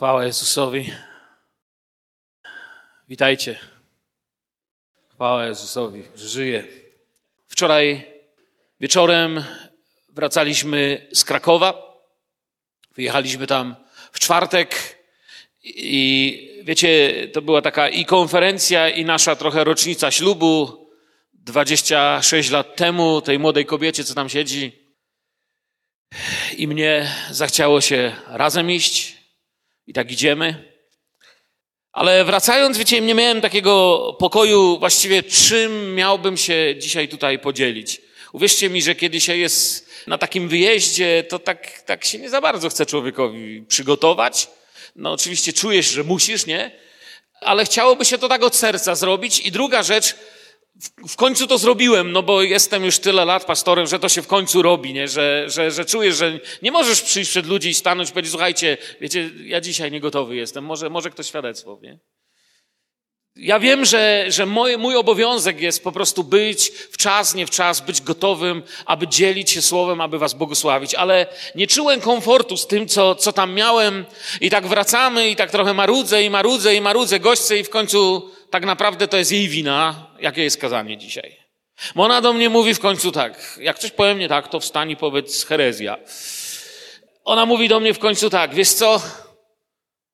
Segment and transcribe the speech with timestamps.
[0.00, 0.92] Chwała Jezusowi.
[3.08, 3.58] Witajcie.
[5.08, 6.64] Chwała Jezusowi, że żyje.
[7.48, 8.06] Wczoraj
[8.80, 9.44] wieczorem
[10.08, 11.96] wracaliśmy z Krakowa.
[12.94, 13.76] Wyjechaliśmy tam
[14.12, 14.98] w czwartek
[15.64, 20.86] i wiecie, to była taka i konferencja, i nasza trochę rocznica ślubu.
[21.32, 24.72] 26 lat temu tej młodej kobiecie, co tam siedzi.
[26.56, 29.19] I mnie zachciało się razem iść.
[29.86, 30.72] I tak idziemy.
[31.92, 38.00] Ale wracając, wiecie, nie miałem takiego pokoju właściwie, czym miałbym się dzisiaj tutaj podzielić.
[38.32, 42.40] Uwierzcie mi, że kiedy się jest na takim wyjeździe, to tak, tak się nie za
[42.40, 44.48] bardzo chce człowiekowi przygotować.
[44.96, 46.70] No oczywiście czujesz, że musisz, nie?
[47.40, 49.40] Ale chciałoby się to tak od serca zrobić.
[49.40, 50.14] I druga rzecz,
[51.08, 54.26] w, końcu to zrobiłem, no bo jestem już tyle lat pastorem, że to się w
[54.26, 55.08] końcu robi, nie?
[55.08, 58.76] Że, że, że czujesz, że nie możesz przyjść przed ludzi i stanąć i powiedzieć, słuchajcie,
[59.00, 61.98] wiecie, ja dzisiaj nie gotowy jestem, może, może ktoś świadectwo, nie?
[63.36, 67.50] Ja wiem, że, że mój, mój obowiązek jest po prostu być w czas, nie w
[67.50, 72.66] czas, być gotowym, aby dzielić się słowem, aby was błogosławić, ale nie czułem komfortu z
[72.66, 74.04] tym, co, co tam miałem
[74.40, 78.30] i tak wracamy i tak trochę marudzę i marudzę i marudzę gośce i w końcu
[78.50, 81.36] tak naprawdę to jest jej wina, jakie jest kazanie dzisiaj.
[81.94, 84.90] Bo ona do mnie mówi w końcu tak, jak coś powiem nie tak, to wstań
[84.90, 85.98] i powiedz herezja.
[87.24, 89.02] Ona mówi do mnie w końcu tak, wiesz co,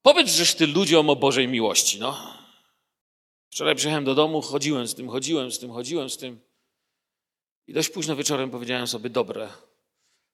[0.03, 2.37] powiedz żeś ty ludziom o Bożej miłości, no.
[3.51, 6.41] Wczoraj przyjechałem do domu, chodziłem z tym, chodziłem z tym, chodziłem z tym.
[7.67, 9.48] I dość późno wieczorem powiedziałem sobie, dobre,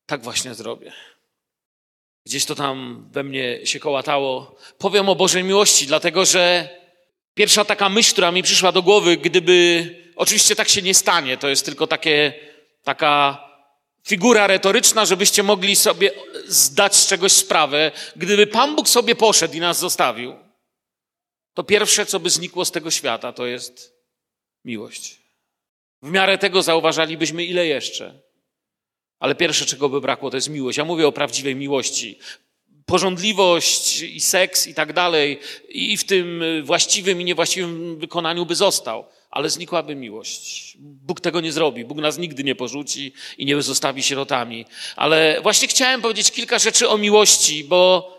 [0.06, 0.92] tak właśnie zrobię.
[2.26, 4.56] Gdzieś to tam we mnie się kołatało.
[4.78, 6.68] Powiem o Bożej miłości, dlatego że
[7.34, 11.48] Pierwsza taka myśl, która mi przyszła do głowy, gdyby, oczywiście tak się nie stanie, to
[11.48, 12.32] jest tylko takie,
[12.82, 13.44] taka
[14.06, 16.10] figura retoryczna, żebyście mogli sobie
[16.46, 17.92] zdać z czegoś sprawę.
[18.16, 20.34] Gdyby Pan Bóg sobie poszedł i nas zostawił,
[21.54, 23.94] to pierwsze, co by znikło z tego świata, to jest
[24.64, 25.18] miłość.
[26.02, 28.20] W miarę tego zauważalibyśmy, ile jeszcze.
[29.18, 30.78] Ale pierwsze, czego by brakło, to jest miłość.
[30.78, 32.18] Ja mówię o prawdziwej miłości
[32.86, 39.04] porządliwość i seks i tak dalej, i w tym właściwym i niewłaściwym wykonaniu by został,
[39.30, 40.76] ale znikłaby miłość.
[40.78, 41.84] Bóg tego nie zrobi.
[41.84, 44.66] Bóg nas nigdy nie porzuci i nie zostawi sierotami.
[44.96, 48.12] Ale właśnie chciałem powiedzieć kilka rzeczy o miłości, bo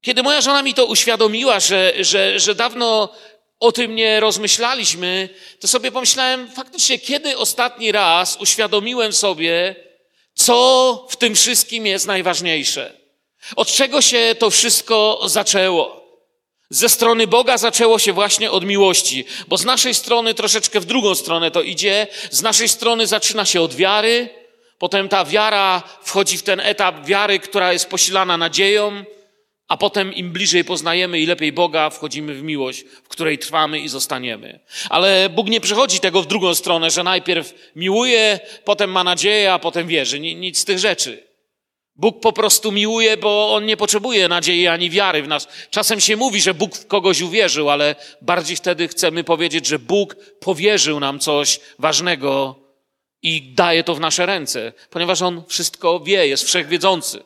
[0.00, 3.12] kiedy moja żona mi to uświadomiła, że, że, że dawno
[3.60, 5.28] o tym nie rozmyślaliśmy,
[5.60, 9.76] to sobie pomyślałem, faktycznie, kiedy ostatni raz uświadomiłem sobie,
[10.34, 13.07] co w tym wszystkim jest najważniejsze.
[13.56, 15.98] Od czego się to wszystko zaczęło?
[16.70, 21.14] Ze strony Boga zaczęło się właśnie od miłości, bo z naszej strony troszeczkę w drugą
[21.14, 22.06] stronę to idzie.
[22.30, 24.28] Z naszej strony zaczyna się od wiary,
[24.78, 29.04] potem ta wiara wchodzi w ten etap wiary, która jest posilana nadzieją,
[29.68, 33.88] a potem im bliżej poznajemy i lepiej Boga, wchodzimy w miłość, w której trwamy i
[33.88, 34.60] zostaniemy.
[34.90, 39.58] Ale Bóg nie przechodzi tego w drugą stronę, że najpierw miłuje, potem ma nadzieję, a
[39.58, 40.20] potem wierzy.
[40.20, 41.27] Nic z tych rzeczy.
[41.98, 45.48] Bóg po prostu miłuje, bo On nie potrzebuje nadziei ani wiary w nas.
[45.70, 50.16] Czasem się mówi, że Bóg w kogoś uwierzył, ale bardziej wtedy chcemy powiedzieć, że Bóg
[50.40, 52.54] powierzył nam coś ważnego
[53.22, 57.22] i daje to w nasze ręce, ponieważ On wszystko wie, jest wszechwiedzący.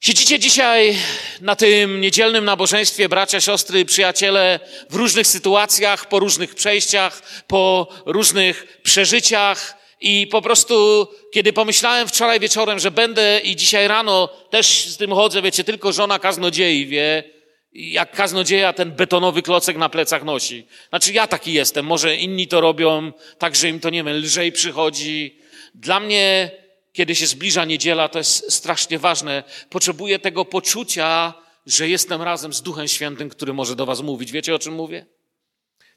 [0.00, 0.96] Siedzicie dzisiaj
[1.40, 8.80] na tym niedzielnym nabożeństwie, bracia, siostry, przyjaciele, w różnych sytuacjach, po różnych przejściach, po różnych
[8.82, 14.96] przeżyciach, i po prostu, kiedy pomyślałem wczoraj wieczorem, że będę i dzisiaj rano też z
[14.96, 17.24] tym chodzę, wiecie, tylko żona kaznodziei wie,
[17.72, 20.66] jak kaznodzieja ten betonowy klocek na plecach nosi.
[20.88, 24.52] Znaczy ja taki jestem, może inni to robią, tak, że im to, nie wiem, lżej
[24.52, 25.38] przychodzi.
[25.74, 26.50] Dla mnie,
[26.92, 29.44] kiedy się zbliża niedziela, to jest strasznie ważne.
[29.70, 31.34] Potrzebuję tego poczucia,
[31.66, 34.32] że jestem razem z Duchem Świętym, który może do was mówić.
[34.32, 35.06] Wiecie, o czym mówię?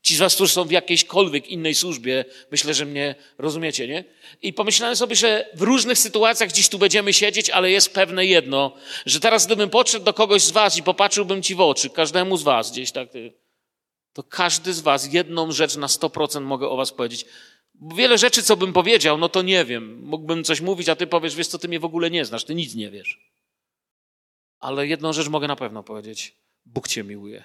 [0.04, 4.04] Ci z was, którzy są w jakiejśkolwiek innej służbie, myślę, że mnie rozumiecie, nie?
[4.42, 8.76] I pomyślałem sobie, że w różnych sytuacjach dziś tu będziemy siedzieć, ale jest pewne jedno,
[9.06, 12.44] że teraz gdybym podszedł do kogoś z was i popatrzyłbym ci w oczy, każdemu z
[12.44, 13.10] was gdzieś tak,
[14.14, 17.26] to każdy z was jedną rzecz na 100% mogę o was powiedzieć.
[17.96, 20.02] Wiele rzeczy, co bym powiedział, no to nie wiem.
[20.04, 22.56] Mógłbym coś mówić, a ty powiesz, wiesz co, ty mnie w ogóle nie znasz, ty
[22.56, 23.20] nic nie wiesz.
[24.60, 26.36] Ale jedną rzecz mogę na pewno powiedzieć.
[26.66, 27.44] Bóg cię miłuje.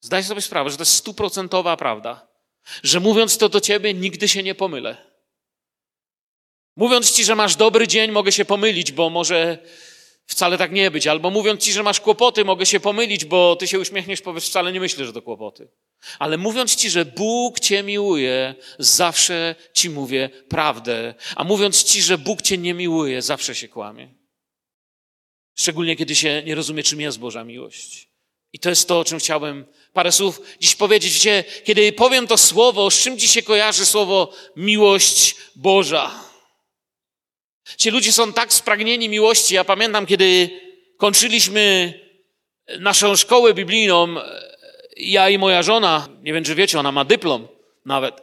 [0.00, 2.28] Zdaj sobie sprawę, że to jest stuprocentowa prawda.
[2.82, 4.96] Że mówiąc to do ciebie, nigdy się nie pomylę.
[6.76, 9.58] Mówiąc ci, że masz dobry dzień, mogę się pomylić, bo może
[10.26, 11.06] wcale tak nie być.
[11.06, 14.72] Albo mówiąc ci, że masz kłopoty, mogę się pomylić, bo ty się uśmiechniesz, powiesz, wcale
[14.72, 15.68] nie myślę, że to kłopoty.
[16.18, 21.14] Ale mówiąc ci, że Bóg cię miłuje, zawsze ci mówię prawdę.
[21.36, 24.14] A mówiąc ci, że Bóg cię nie miłuje, zawsze się kłamie.
[25.54, 28.08] Szczególnie kiedy się nie rozumie, czym jest Boża miłość.
[28.52, 31.12] I to jest to, o czym chciałbym parę słów dziś powiedzieć.
[31.12, 36.10] Wiecie, kiedy powiem to słowo, z czym dziś się kojarzy słowo miłość Boża?
[37.76, 39.54] Ci ludzie są tak spragnieni miłości.
[39.54, 40.50] Ja pamiętam, kiedy
[40.96, 41.94] kończyliśmy
[42.78, 44.14] naszą szkołę biblijną,
[44.96, 47.48] ja i moja żona, nie wiem czy wiecie, ona ma dyplom
[47.84, 48.14] nawet.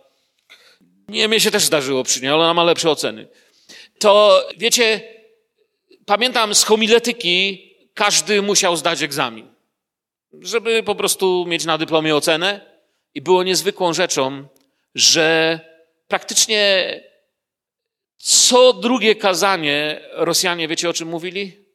[1.07, 3.27] Nie, mnie się też zdarzyło przy niej, ale ona ma lepsze oceny.
[3.99, 5.01] To wiecie,
[6.05, 9.54] pamiętam z homiletyki każdy musiał zdać egzamin,
[10.41, 12.75] żeby po prostu mieć na dyplomie ocenę.
[13.13, 14.47] I było niezwykłą rzeczą,
[14.95, 15.59] że
[16.07, 17.01] praktycznie
[18.17, 21.65] co drugie kazanie Rosjanie, wiecie o czym mówili?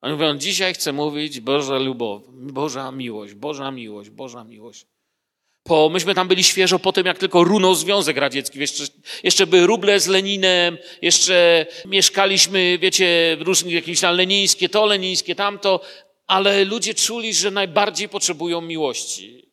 [0.00, 4.86] Oni mówią, dzisiaj chcę mówić Boża lubow, Boża miłość, Boża miłość, Boża miłość.
[5.62, 8.58] Po, myśmy tam byli świeżo po tym, jak tylko runął Związek Radziecki.
[8.58, 8.84] Jeszcze,
[9.22, 15.34] jeszcze były ruble z Leninem, jeszcze mieszkaliśmy, wiecie, w różnych jakieś tam lenińskie, to lenińskie,
[15.34, 15.80] tamto,
[16.26, 19.52] ale ludzie czuli, że najbardziej potrzebują miłości.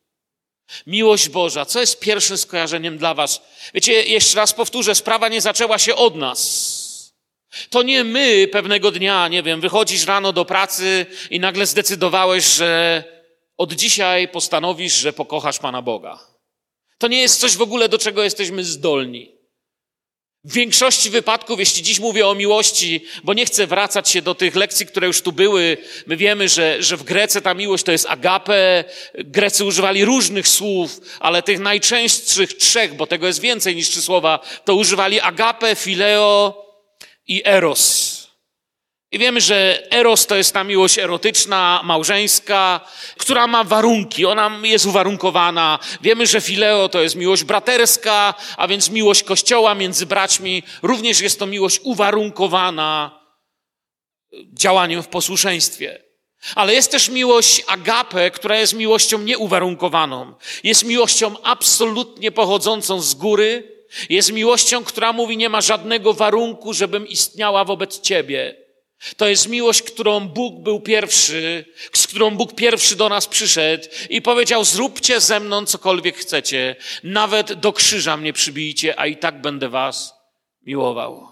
[0.86, 1.64] Miłość Boża.
[1.64, 3.42] Co jest pierwszym skojarzeniem dla was?
[3.74, 6.84] Wiecie, jeszcze raz powtórzę, sprawa nie zaczęła się od nas.
[7.70, 13.04] To nie my pewnego dnia, nie wiem, wychodzisz rano do pracy i nagle zdecydowałeś, że
[13.56, 16.18] od dzisiaj postanowisz, że pokochasz Pana Boga.
[16.98, 19.32] To nie jest coś w ogóle, do czego jesteśmy zdolni.
[20.44, 24.56] W większości wypadków, jeśli dziś mówię o miłości, bo nie chcę wracać się do tych
[24.56, 25.76] lekcji, które już tu były,
[26.06, 28.84] my wiemy, że, że w Grece ta miłość to jest agape.
[29.14, 34.40] Grecy używali różnych słów, ale tych najczęstszych trzech, bo tego jest więcej niż trzy słowa,
[34.64, 36.64] to używali agape, fileo
[37.26, 38.13] i eros.
[39.14, 42.80] I wiemy, że eros to jest ta miłość erotyczna, małżeńska,
[43.18, 45.78] która ma warunki, ona jest uwarunkowana.
[46.00, 50.62] Wiemy, że fileo to jest miłość braterska, a więc miłość kościoła między braćmi.
[50.82, 53.20] Również jest to miłość uwarunkowana
[54.52, 56.02] działaniem w posłuszeństwie.
[56.54, 60.34] Ale jest też miłość agape, która jest miłością nieuwarunkowaną.
[60.64, 63.74] Jest miłością absolutnie pochodzącą z góry.
[64.08, 68.63] Jest miłością, która mówi, nie ma żadnego warunku, żebym istniała wobec ciebie.
[69.16, 74.22] To jest miłość, którą Bóg był pierwszy, z którą Bóg pierwszy do nas przyszedł i
[74.22, 79.68] powiedział: Zróbcie ze mną cokolwiek chcecie, nawet do krzyża mnie przybijcie, a i tak będę
[79.68, 80.14] was
[80.66, 81.28] miłował.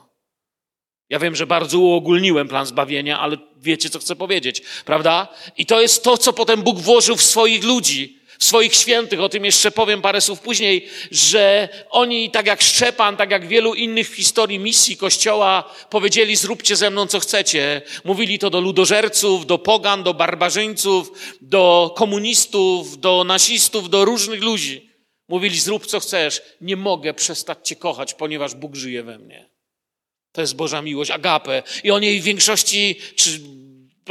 [1.09, 5.29] Ja wiem, że bardzo uogólniłem plan zbawienia, ale wiecie, co chcę powiedzieć, prawda?
[5.57, 9.45] I to jest to, co potem Bóg włożył w swoich ludzi swoich świętych, o tym
[9.45, 14.15] jeszcze powiem parę słów później, że oni, tak jak Szczepan, tak jak wielu innych w
[14.15, 17.83] historii misji Kościoła, powiedzieli: Zróbcie ze mną co chcecie.
[18.05, 24.91] Mówili to do ludożerców, do pogan, do barbarzyńców, do komunistów, do nazistów, do różnych ludzi.
[25.29, 29.49] Mówili: Zrób co chcesz, nie mogę przestać Cię kochać, ponieważ Bóg żyje we mnie.
[30.33, 31.63] To jest Boża miłość, agape.
[31.85, 33.41] I o niej w większości, czy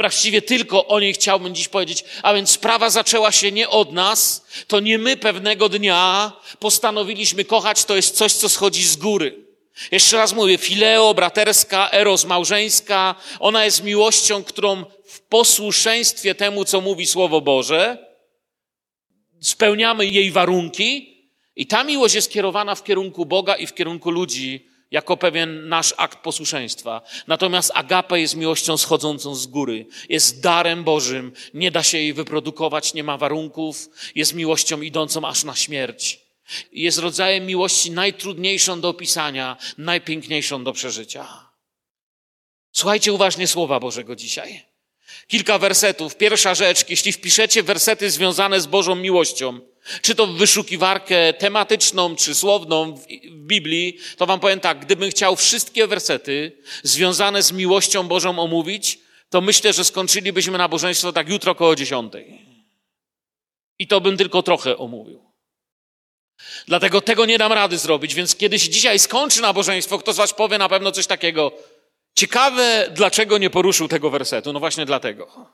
[0.02, 2.04] Właściwie tylko o niej chciałbym dziś powiedzieć.
[2.22, 4.46] A więc sprawa zaczęła się nie od nas.
[4.66, 7.84] To nie my pewnego dnia postanowiliśmy kochać.
[7.84, 9.38] To jest coś, co schodzi z góry.
[9.90, 13.14] Jeszcze raz mówię, fileo, braterska, eros, małżeńska.
[13.40, 18.06] Ona jest miłością, którą w posłuszeństwie temu, co mówi Słowo Boże,
[19.40, 21.12] spełniamy jej warunki.
[21.56, 25.94] I ta miłość jest kierowana w kierunku Boga i w kierunku ludzi, jako pewien nasz
[25.96, 27.02] akt posłuszeństwa.
[27.26, 32.94] Natomiast agape jest miłością schodzącą z góry, jest darem Bożym, nie da się jej wyprodukować,
[32.94, 36.20] nie ma warunków, jest miłością idącą aż na śmierć.
[36.72, 41.52] Jest rodzajem miłości najtrudniejszą do opisania, najpiękniejszą do przeżycia.
[42.72, 44.62] Słuchajcie uważnie słowa Bożego dzisiaj.
[45.26, 46.16] Kilka wersetów.
[46.16, 49.60] Pierwsza rzecz, jeśli wpiszecie wersety związane z Bożą miłością,
[50.02, 55.36] czy to w wyszukiwarkę tematyczną, czy słowną w Biblii, to wam powiem tak, gdybym chciał
[55.36, 58.98] wszystkie wersety związane z miłością Bożą omówić,
[59.30, 62.46] to myślę, że skończylibyśmy nabożeństwo tak jutro koło dziesiątej.
[63.78, 65.32] I to bym tylko trochę omówił.
[66.66, 70.34] Dlatego tego nie dam rady zrobić, więc kiedy się dzisiaj skończy nabożeństwo, kto z was
[70.34, 71.52] powie na pewno coś takiego.
[72.14, 74.52] Ciekawe, dlaczego nie poruszył tego wersetu.
[74.52, 75.50] No właśnie dlatego.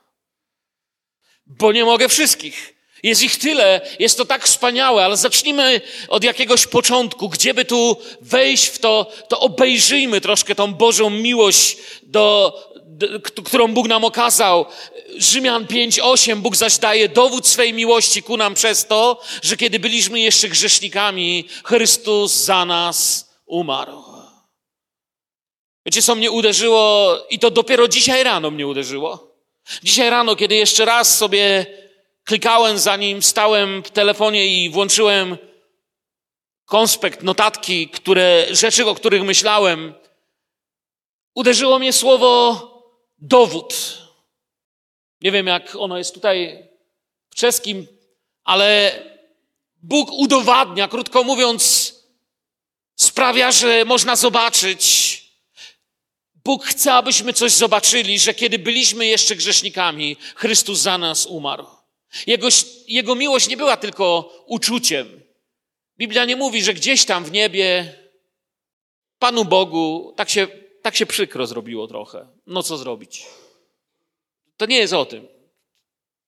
[1.45, 2.78] Bo nie mogę wszystkich.
[3.03, 7.29] Jest ich tyle, jest to tak wspaniałe, ale zacznijmy od jakiegoś początku.
[7.29, 12.53] Gdzieby tu wejść w to, to obejrzyjmy troszkę tą Bożą miłość, do,
[12.85, 14.65] do, którą Bóg nam okazał.
[15.17, 20.19] Rzymian 5:8 Bóg zaś daje dowód swej miłości ku nam przez to, że kiedy byliśmy
[20.19, 24.03] jeszcze grzesznikami, Chrystus za nas umarł.
[25.85, 29.35] Wiecie, co mnie uderzyło, i to dopiero dzisiaj rano mnie uderzyło.
[29.83, 31.65] Dzisiaj rano, kiedy jeszcze raz sobie
[32.29, 35.37] klikałem zanim stałem w telefonie i włączyłem
[36.65, 39.93] konspekt, notatki, które, rzeczy, o których myślałem,
[41.35, 42.31] uderzyło mnie słowo
[43.17, 43.97] dowód.
[45.21, 46.67] Nie wiem, jak ono jest tutaj
[47.29, 47.87] w czeskim,
[48.43, 48.91] ale
[49.83, 51.93] Bóg udowadnia, krótko mówiąc,
[52.95, 54.83] sprawia, że można zobaczyć.
[56.43, 61.78] Bóg chce, abyśmy coś zobaczyli, że kiedy byliśmy jeszcze grzesznikami, Chrystus za nas umarł.
[62.27, 62.47] Jego,
[62.87, 65.21] jego miłość nie była tylko uczuciem.
[65.97, 67.93] Biblia nie mówi, że gdzieś tam w niebie
[69.19, 70.47] Panu Bogu tak się,
[70.81, 72.27] tak się przykro zrobiło trochę.
[72.47, 73.25] No co zrobić?
[74.57, 75.27] To nie jest o tym.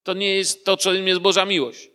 [0.03, 1.89] To nie jest to, czym jest Boża miłość.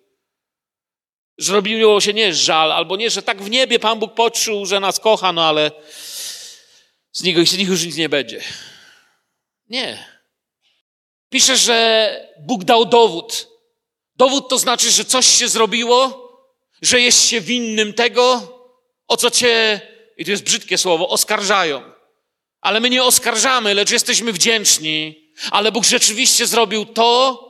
[1.38, 5.00] Zrobiło się nie żal, albo nie, że tak w niebie Pan Bóg poczuł, że nas
[5.00, 5.70] kocha, no ale
[7.12, 8.40] z niego z nich już nic nie będzie.
[9.68, 10.06] Nie.
[11.30, 13.55] Pisze, że Bóg dał dowód.
[14.16, 16.28] Dowód to znaczy, że coś się zrobiło,
[16.82, 18.52] że jest się winnym tego,
[19.08, 19.80] o co cię,
[20.16, 21.82] i to jest brzydkie słowo, oskarżają.
[22.60, 25.30] Ale my nie oskarżamy, lecz jesteśmy wdzięczni.
[25.50, 27.42] Ale Bóg rzeczywiście zrobił to,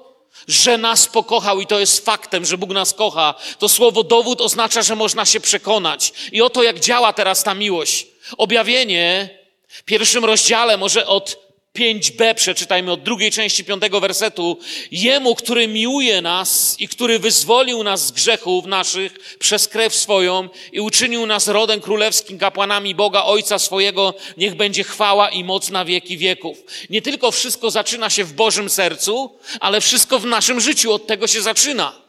[0.48, 3.34] że nas pokochał i to jest faktem, że Bóg nas kocha.
[3.58, 6.12] To słowo dowód oznacza, że można się przekonać.
[6.32, 8.06] I oto jak działa teraz ta miłość.
[8.38, 11.45] Objawienie w pierwszym rozdziale, może od
[11.76, 14.58] 5b przeczytajmy od drugiej części piątego wersetu.
[14.90, 20.80] Jemu, który miłuje nas i który wyzwolił nas z grzechów naszych przez krew swoją i
[20.80, 26.18] uczynił nas rodem królewskim, kapłanami Boga Ojca swojego, niech będzie chwała i moc na wieki
[26.18, 26.64] wieków.
[26.90, 31.26] Nie tylko wszystko zaczyna się w Bożym sercu, ale wszystko w naszym życiu od tego
[31.26, 32.06] się zaczyna.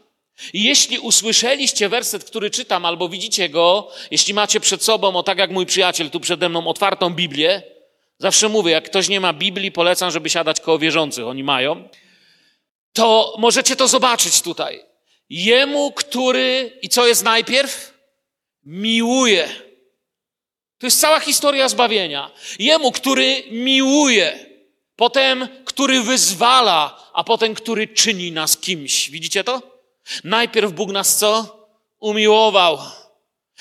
[0.53, 5.51] Jeśli usłyszeliście werset, który czytam, albo widzicie go, jeśli macie przed sobą, o tak jak
[5.51, 7.76] mój przyjaciel tu przede mną, otwartą Biblię,
[8.19, 11.89] Zawsze mówię, jak ktoś nie ma Biblii, polecam, żeby siadać koło wierzących, oni mają.
[12.93, 14.83] To możecie to zobaczyć tutaj.
[15.29, 17.93] Jemu, który, i co jest najpierw?
[18.63, 19.49] Miłuje.
[20.77, 22.31] To jest cała historia zbawienia.
[22.59, 24.45] Jemu, który miłuje,
[24.95, 29.09] potem, który wyzwala, a potem, który czyni nas kimś.
[29.09, 29.61] Widzicie to?
[30.23, 31.57] Najpierw Bóg nas co?
[31.99, 32.79] Umiłował.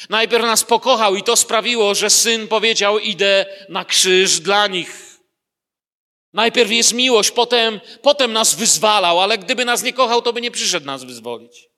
[0.08, 5.18] Najpierw nas pokochał i to sprawiło, że syn powiedział: Idę na krzyż dla nich.
[6.32, 10.50] Najpierw jest miłość, potem, potem nas wyzwalał, ale gdyby nas nie kochał, to by nie
[10.50, 11.68] przyszedł nas wyzwolić.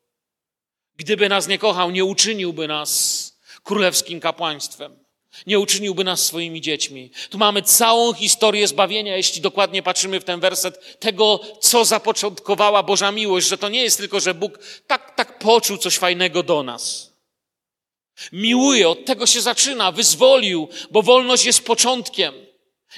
[0.97, 3.33] Gdyby nas nie kochał, nie uczyniłby nas
[3.65, 5.05] królewskim kapłaństwem.
[5.47, 7.11] Nie uczyniłby nas swoimi dziećmi.
[7.31, 13.13] Tu mamy całą historię zbawienia, jeśli dokładnie patrzymy w ten werset, tego, co zapoczątkowała Boża
[13.13, 17.08] miłość, że to nie jest tylko, że Bóg tak, tak poczuł coś fajnego do nas
[18.33, 22.35] Miłuje, od tego się zaczyna, wyzwolił, bo wolność jest początkiem.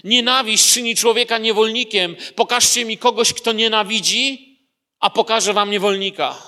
[0.05, 2.17] Nienawiść czyni człowieka niewolnikiem.
[2.35, 4.59] Pokażcie mi kogoś, kto nienawidzi,
[5.01, 6.43] a pokażę wam niewolnika.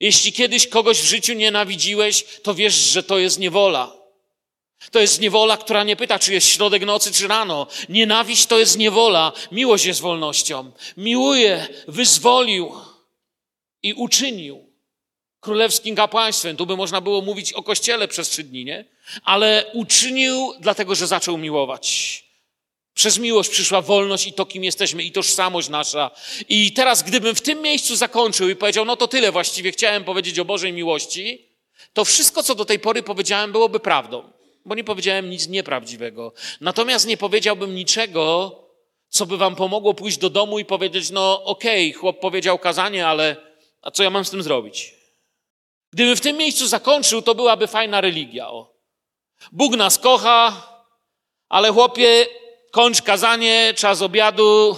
[0.00, 4.00] Jeśli kiedyś kogoś w życiu nienawidziłeś, to wiesz, że to jest niewola.
[4.90, 7.66] To jest niewola, która nie pyta, czy jest środek nocy, czy rano.
[7.88, 9.32] Nienawiść to jest niewola.
[9.52, 10.72] Miłość jest wolnością.
[10.96, 12.74] Miłuje, wyzwolił
[13.82, 14.69] i uczynił
[15.40, 16.56] królewskim kapłaństwem.
[16.56, 18.84] Tu by można było mówić o kościele przez trzy dni, nie?
[19.24, 22.24] Ale uczynił dlatego, że zaczął miłować.
[22.94, 26.10] Przez miłość przyszła wolność i to, kim jesteśmy, i tożsamość nasza.
[26.48, 30.38] I teraz, gdybym w tym miejscu zakończył i powiedział, no to tyle właściwie chciałem powiedzieć
[30.38, 31.48] o Bożej miłości,
[31.92, 34.32] to wszystko, co do tej pory powiedziałem, byłoby prawdą,
[34.64, 36.32] bo nie powiedziałem nic nieprawdziwego.
[36.60, 38.56] Natomiast nie powiedziałbym niczego,
[39.08, 43.06] co by wam pomogło pójść do domu i powiedzieć, no okej, okay, chłop powiedział kazanie,
[43.06, 43.36] ale
[43.82, 44.99] a co ja mam z tym zrobić?
[45.92, 48.48] Gdybym w tym miejscu zakończył, to byłaby fajna religia.
[48.48, 48.74] O.
[49.52, 50.66] Bóg nas kocha,
[51.48, 52.26] ale chłopie,
[52.70, 54.76] kończ kazanie, czas obiadu.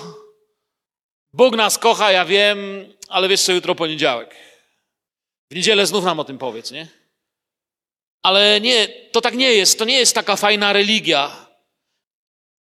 [1.33, 2.59] Bóg nas kocha, ja wiem,
[3.09, 4.37] ale wiesz co, jutro poniedziałek.
[5.51, 6.89] W niedzielę znów nam o tym powiedz, nie?
[8.23, 9.79] Ale nie, to tak nie jest.
[9.79, 11.47] To nie jest taka fajna religia.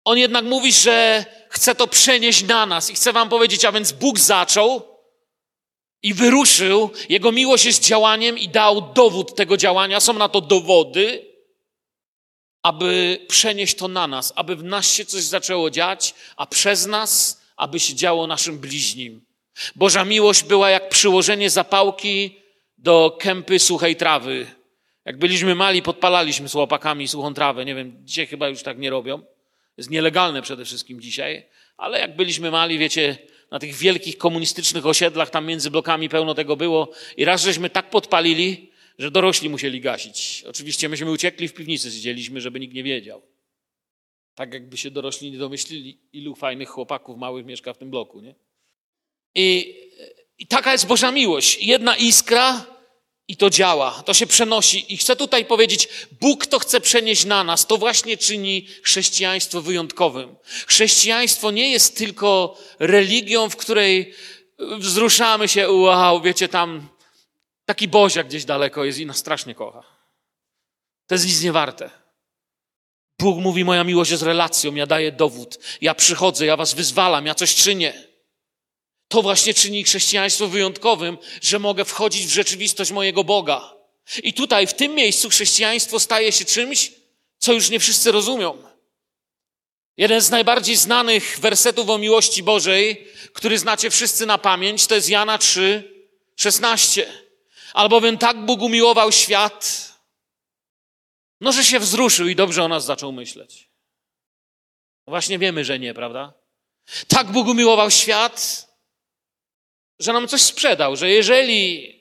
[0.04, 3.92] On jednak mówi, że chce to przenieść na nas i chce wam powiedzieć, a więc
[3.92, 4.95] Bóg zaczął,
[6.02, 6.90] i wyruszył.
[7.08, 10.00] Jego miłość jest działaniem i dał dowód tego działania.
[10.00, 11.24] Są na to dowody,
[12.62, 17.42] aby przenieść to na nas, aby w nas się coś zaczęło dziać, a przez nas,
[17.56, 19.20] aby się działo naszym bliźnim.
[19.76, 22.36] Boża miłość była jak przyłożenie zapałki
[22.78, 24.46] do kępy suchej trawy.
[25.04, 27.64] Jak byliśmy mali, podpalaliśmy z łopakami suchą trawę.
[27.64, 29.22] Nie wiem, dzisiaj chyba już tak nie robią.
[29.76, 31.46] Jest nielegalne przede wszystkim dzisiaj.
[31.76, 33.18] Ale jak byliśmy mali, wiecie,
[33.50, 36.90] na tych wielkich komunistycznych osiedlach, tam między blokami pełno tego było.
[37.16, 40.44] I raz żeśmy tak podpalili, że dorośli musieli gasić.
[40.48, 43.22] Oczywiście myśmy uciekli w piwnicy, siedzieliśmy, żeby nikt nie wiedział.
[44.34, 48.34] Tak jakby się dorośli nie domyślili, ilu fajnych chłopaków małych mieszka w tym bloku, nie?
[49.34, 49.74] I,
[50.38, 51.62] i taka jest Boża miłość.
[51.62, 52.75] Jedna iskra
[53.28, 54.94] I to działa, to się przenosi.
[54.94, 55.88] I chcę tutaj powiedzieć,
[56.20, 57.66] Bóg to chce przenieść na nas.
[57.66, 60.36] To właśnie czyni chrześcijaństwo wyjątkowym.
[60.66, 64.14] Chrześcijaństwo nie jest tylko religią, w której
[64.78, 66.88] wzruszamy się, wow, wiecie, tam
[67.64, 69.82] taki boziak gdzieś daleko jest i nas strasznie kocha.
[71.06, 71.90] To jest nic nie warte.
[73.18, 77.34] Bóg mówi, moja miłość jest relacją, ja daję dowód, ja przychodzę, ja was wyzwalam, ja
[77.34, 78.05] coś czynię.
[79.08, 83.76] To właśnie czyni chrześcijaństwo wyjątkowym, że mogę wchodzić w rzeczywistość mojego Boga.
[84.22, 86.92] I tutaj, w tym miejscu, chrześcijaństwo staje się czymś,
[87.38, 88.62] co już nie wszyscy rozumią.
[89.96, 95.08] Jeden z najbardziej znanych wersetów o miłości Bożej, który znacie wszyscy na pamięć, to jest
[95.08, 95.94] Jana 3,
[96.36, 97.12] 16.
[97.74, 99.92] Albowiem tak Bóg umiłował świat,
[101.40, 103.70] no że się wzruszył i dobrze o nas zaczął myśleć.
[105.06, 106.32] No właśnie wiemy, że nie, prawda?
[107.08, 108.66] Tak Bóg umiłował świat,
[109.98, 111.92] że nam coś sprzedał, że jeżeli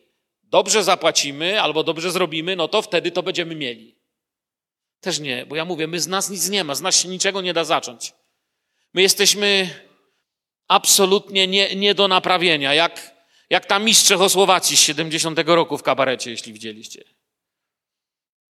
[0.43, 3.95] dobrze zapłacimy albo dobrze zrobimy, no to wtedy to będziemy mieli.
[4.99, 7.41] Też nie, bo ja mówię, my z nas nic nie ma, z nas się niczego
[7.41, 8.13] nie da zacząć.
[8.93, 9.69] My jesteśmy
[10.67, 13.15] absolutnie nie, nie do naprawienia, jak,
[13.49, 17.03] jak ta mistrz Czechosłowacji z 70 roku w kabarecie, jeśli widzieliście.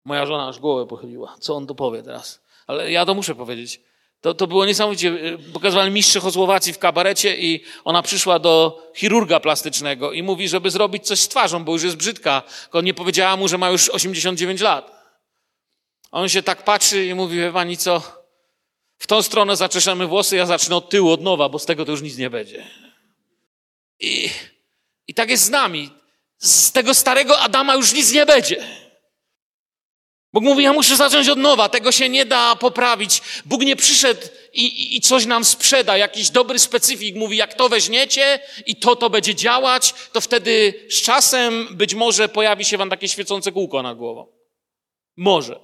[0.05, 1.37] Moja żona aż głowę pochyliła.
[1.41, 2.43] Co on tu powie teraz?
[2.67, 3.81] Ale ja to muszę powiedzieć.
[4.23, 5.39] To, to było niesamowicie.
[5.53, 11.07] Pokazywali mistrz Czechosłowacji w kabarecie i ona przyszła do chirurga plastycznego i mówi, żeby zrobić
[11.07, 12.43] coś z twarzą, bo już jest brzydka.
[12.63, 15.03] Tylko nie powiedziała mu, że ma już 89 lat.
[16.11, 18.03] On się tak patrzy i mówi, wie pani co,
[18.99, 21.91] w tą stronę zaczeszemy włosy, ja zacznę od tyłu, od nowa, bo z tego to
[21.91, 22.67] już nic nie będzie.
[24.01, 24.31] I,
[25.09, 25.91] i tak jest z nami.
[26.39, 28.65] Z tego starego Adama już nic nie będzie.
[30.33, 33.23] Bóg mówi, ja muszę zacząć od nowa, tego się nie da poprawić.
[33.45, 34.21] Bóg nie przyszedł
[34.53, 37.17] i, i, i, coś nam sprzeda, jakiś dobry specyfik.
[37.17, 42.29] Mówi, jak to weźmiecie i to to będzie działać, to wtedy z czasem być może
[42.29, 44.27] pojawi się wam takie świecące kółko nad głową.
[45.17, 45.61] Może.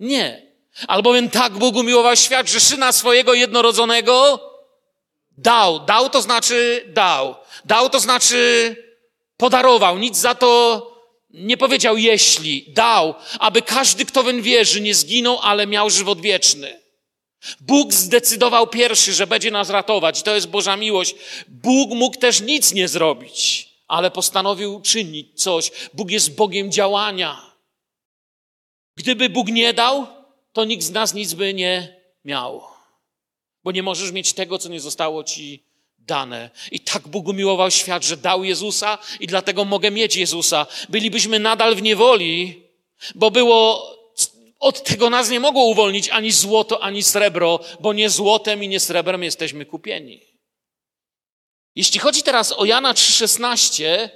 [0.00, 0.52] Nie.
[0.88, 4.40] Albowiem tak Bóg umiłował świat, że Syna swojego jednorodzonego
[5.38, 5.80] dał.
[5.80, 7.34] Dał to znaczy dał.
[7.64, 8.76] Dał to znaczy
[9.36, 9.98] podarował.
[9.98, 10.82] Nic za to
[11.38, 16.80] nie powiedział jeśli, dał, aby każdy, kto weń wierzy, nie zginął, ale miał żywot wieczny.
[17.60, 20.22] Bóg zdecydował pierwszy, że będzie nas ratować.
[20.22, 21.14] To jest Boża miłość.
[21.48, 25.70] Bóg mógł też nic nie zrobić, ale postanowił czynić coś.
[25.94, 27.52] Bóg jest Bogiem działania.
[28.96, 30.06] Gdyby Bóg nie dał,
[30.52, 32.62] to nikt z nas nic by nie miał.
[33.64, 35.67] Bo nie możesz mieć tego, co nie zostało ci
[36.08, 36.50] dane.
[36.70, 40.66] I tak Bóg umiłował świat, że dał Jezusa i dlatego mogę mieć Jezusa.
[40.88, 42.62] Bylibyśmy nadal w niewoli,
[43.14, 43.60] bo było,
[44.58, 48.80] od tego nas nie mogło uwolnić ani złoto, ani srebro, bo nie złotem i nie
[48.80, 50.20] srebrem jesteśmy kupieni.
[51.74, 54.08] Jeśli chodzi teraz o Jana 3,16,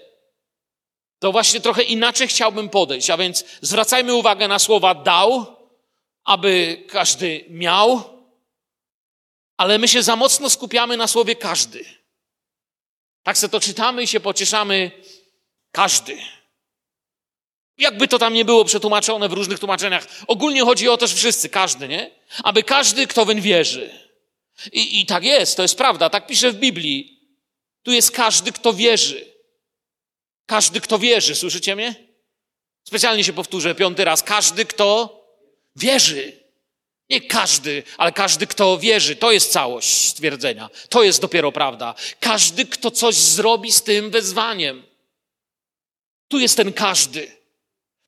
[1.18, 3.10] to właśnie trochę inaczej chciałbym podejść.
[3.10, 5.46] A więc zwracajmy uwagę na słowa dał,
[6.24, 8.02] aby każdy miał,
[9.62, 11.84] ale my się za mocno skupiamy na słowie każdy.
[13.22, 14.90] Tak se to czytamy i się pocieszamy
[15.72, 16.18] każdy.
[17.78, 20.06] Jakby to tam nie było przetłumaczone w różnych tłumaczeniach.
[20.26, 22.10] Ogólnie chodzi o to, że wszyscy, każdy, nie?
[22.44, 24.08] Aby każdy, kto weń wierzy.
[24.72, 27.20] I, I tak jest, to jest prawda, tak pisze w Biblii.
[27.82, 29.32] Tu jest każdy, kto wierzy.
[30.46, 31.94] Każdy, kto wierzy, słyszycie mnie?
[32.84, 34.22] Specjalnie się powtórzę piąty raz.
[34.22, 35.20] Każdy, kto
[35.76, 36.41] wierzy.
[37.12, 40.70] Nie każdy, ale każdy, kto wierzy, to jest całość stwierdzenia.
[40.88, 41.94] To jest dopiero prawda.
[42.20, 44.82] Każdy, kto coś zrobi z tym wezwaniem.
[46.28, 47.36] Tu jest ten każdy.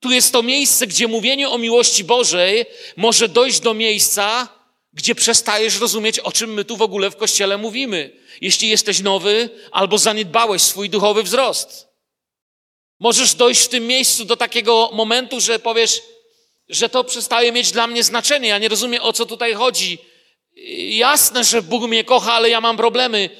[0.01, 4.49] Tu jest to miejsce, gdzie mówienie o miłości Bożej może dojść do miejsca,
[4.93, 8.11] gdzie przestajesz rozumieć, o czym my tu w ogóle w kościele mówimy.
[8.41, 11.89] Jeśli jesteś nowy albo zaniedbałeś swój duchowy wzrost.
[13.01, 16.03] Możesz dojść w tym miejscu do takiego momentu, że powiesz,
[16.69, 18.49] że to przestaje mieć dla mnie znaczenie.
[18.49, 19.99] Ja nie rozumiem, o co tutaj chodzi.
[20.89, 23.31] Jasne, że Bóg mnie kocha, ale ja mam problemy.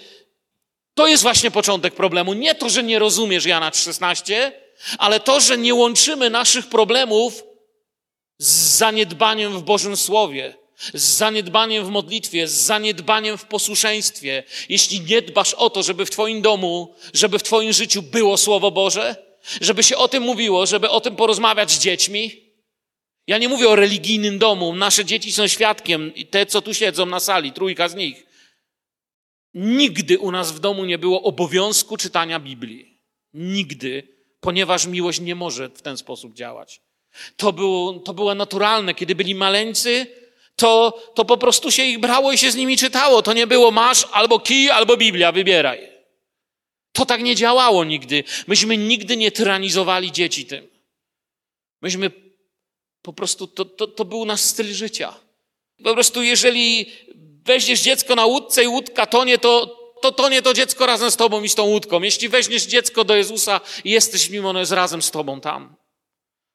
[0.95, 2.35] To jest właśnie początek problemu.
[2.35, 4.53] Nie to, że nie rozumiesz Jana 16,
[4.99, 7.45] ale to, że nie łączymy naszych problemów
[8.39, 10.55] z zaniedbaniem w Bożym Słowie,
[10.95, 14.43] z zaniedbaniem w modlitwie, z zaniedbaniem w posłuszeństwie.
[14.69, 18.71] Jeśli nie dbasz o to, żeby w Twoim domu, żeby w Twoim życiu było Słowo
[18.71, 19.17] Boże,
[19.61, 22.44] żeby się o tym mówiło, żeby o tym porozmawiać z dziećmi,
[23.27, 24.75] ja nie mówię o religijnym domu.
[24.75, 28.27] Nasze dzieci są świadkiem, i te, co tu siedzą na sali, trójka z nich.
[29.55, 33.01] Nigdy u nas w domu nie było obowiązku czytania Biblii.
[33.35, 34.09] Nigdy,
[34.41, 36.81] ponieważ miłość nie może w ten sposób działać.
[37.37, 38.95] To było, to było naturalne.
[38.95, 40.07] Kiedy byli maleńcy,
[40.57, 43.23] to, to po prostu się ich brało i się z nimi czytało.
[43.23, 45.89] To nie było masz albo kij, albo Biblia, wybieraj.
[46.93, 48.25] To tak nie działało nigdy.
[48.47, 50.69] Myśmy nigdy nie tyranizowali dzieci tym.
[51.83, 52.24] Myśmy
[53.05, 55.15] po prostu, to, to, to był nasz styl życia.
[55.85, 56.93] Po prostu jeżeli
[57.45, 59.67] weźmiesz dziecko na łódce i łódka tonie, to,
[60.03, 62.03] to tonie to dziecko razem z tobą i z tą łódką.
[62.03, 65.77] Jeśli weźmiesz dziecko do Jezusa i jesteś nim, ono jest razem z tobą tam.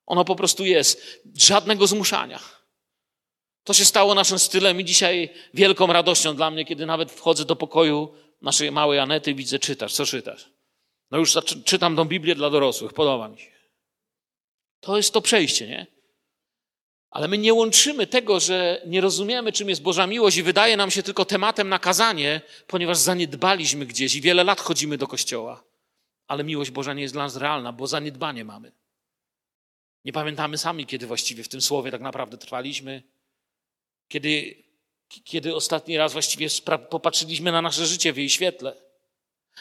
[0.06, 1.22] Ono po prostu jest.
[1.36, 2.40] Żadnego zmuszania.
[3.64, 7.56] To się stało naszym stylem i dzisiaj wielką radością dla mnie, kiedy nawet wchodzę do
[7.56, 9.94] pokoju naszej małej Anety i widzę, czytasz.
[9.94, 10.50] Co czytasz?
[11.12, 13.52] No już czytam tą Biblię dla dorosłych, podoba mi się.
[14.80, 15.99] To jest to przejście, nie?
[17.12, 20.92] Ale my nie łączymy tego, że nie rozumiemy, czym jest Boża miłość i wydaje nam
[20.92, 25.64] się tylko tematem na kazanie, ponieważ zaniedbaliśmy gdzieś i wiele lat chodzimy do kościoła.
[26.28, 28.72] Ale miłość Boża nie jest dla nas realna, bo zaniedbanie mamy.
[30.06, 33.04] Nie pamiętamy sami, kiedy właściwie w tym słowie tak naprawdę trwaliśmy.
[34.08, 34.64] Kiedy,
[35.24, 36.48] kiedy ostatni raz właściwie
[36.90, 38.76] popatrzyliśmy na nasze życie w jej świetle.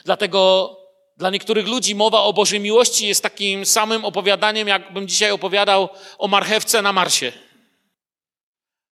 [0.04, 0.87] Dlatego
[1.18, 6.28] dla niektórych ludzi mowa o Bożej miłości jest takim samym opowiadaniem, jakbym dzisiaj opowiadał o
[6.28, 7.32] marchewce na Marsie.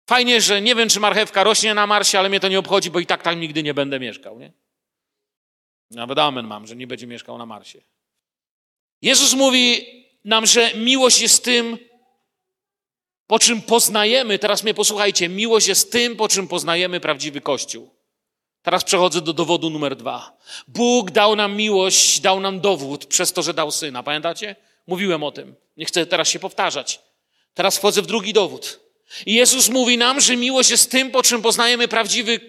[0.09, 3.01] Fajnie, że nie wiem, czy marchewka rośnie na Marsie, ale mnie to nie obchodzi, bo
[3.01, 4.53] i tak tam nigdy nie będę mieszkał, nie?
[5.91, 7.81] Nawet amen mam, że nie będzie mieszkał na Marsie.
[9.03, 9.87] Jezus mówi
[10.25, 11.79] nam, że miłość jest tym,
[13.27, 17.96] po czym poznajemy, teraz mnie posłuchajcie, miłość jest tym, po czym poznajemy prawdziwy Kościół.
[18.67, 20.39] Teraz przechodzę do dowodu numer dwa.
[20.69, 24.03] Bóg dał nam miłość, dał nam dowód przez to, że dał syna.
[24.03, 24.57] Pamiętacie?
[24.87, 25.55] Mówiłem o tym.
[25.77, 27.01] Nie chcę teraz się powtarzać.
[27.55, 28.81] Teraz wchodzę w drugi dowód.
[29.27, 32.41] Jezus mówi nam, że miłość jest tym, po czym poznajemy prawdziwy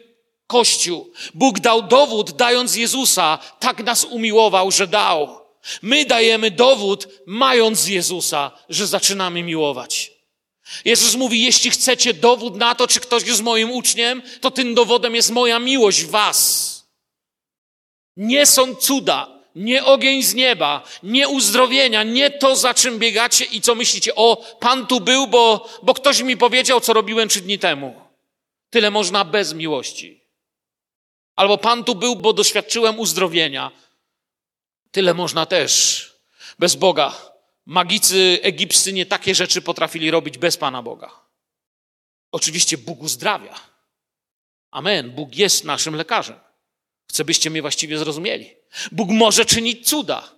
[0.48, 1.12] Kościół.
[1.34, 3.40] Bóg dał dowód, dając Jezusa.
[3.60, 5.40] Tak nas umiłował, że dał.
[5.82, 10.17] My dajemy dowód, mając Jezusa, że zaczynamy miłować.
[10.86, 15.16] Jezus mówi, jeśli chcecie dowód na to, czy ktoś jest moim uczniem, to tym dowodem
[15.16, 16.68] jest moja miłość w was.
[18.18, 23.62] Nie są cuda, nie ogień z nieba, nie uzdrowienia, nie to, za czym biegacie i
[23.62, 24.16] co myślicie.
[24.16, 28.02] O, Pan tu był, bo, bo ktoś mi powiedział, co robiłem trzy dni temu.
[28.70, 30.22] Tyle można bez miłości.
[31.36, 33.72] Albo Pan tu był, bo doświadczyłem uzdrowienia.
[34.92, 36.04] Tyle można też
[36.60, 37.37] bez Boga.
[37.68, 41.12] Magicy egipscy nie takie rzeczy potrafili robić bez Pana Boga.
[42.32, 43.60] Oczywiście Bóg uzdrawia.
[44.72, 45.12] Amen.
[45.12, 46.36] Bóg jest naszym lekarzem.
[47.10, 48.50] Chcę, byście mnie właściwie zrozumieli.
[48.92, 50.32] Bóg może czynić cuda.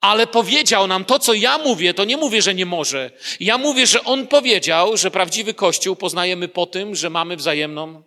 [0.00, 3.10] Ale powiedział nam to, co ja mówię, to nie mówię, że nie może.
[3.40, 8.02] Ja mówię, że On powiedział, że prawdziwy Kościół poznajemy po tym, że mamy wzajemną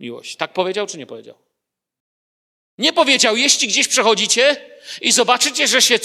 [0.00, 0.36] miłość.
[0.36, 1.45] Tak powiedział, czy nie powiedział?
[2.78, 4.56] Nie powiedział, jeśli gdzieś przechodzicie
[5.00, 5.98] i zobaczycie, że się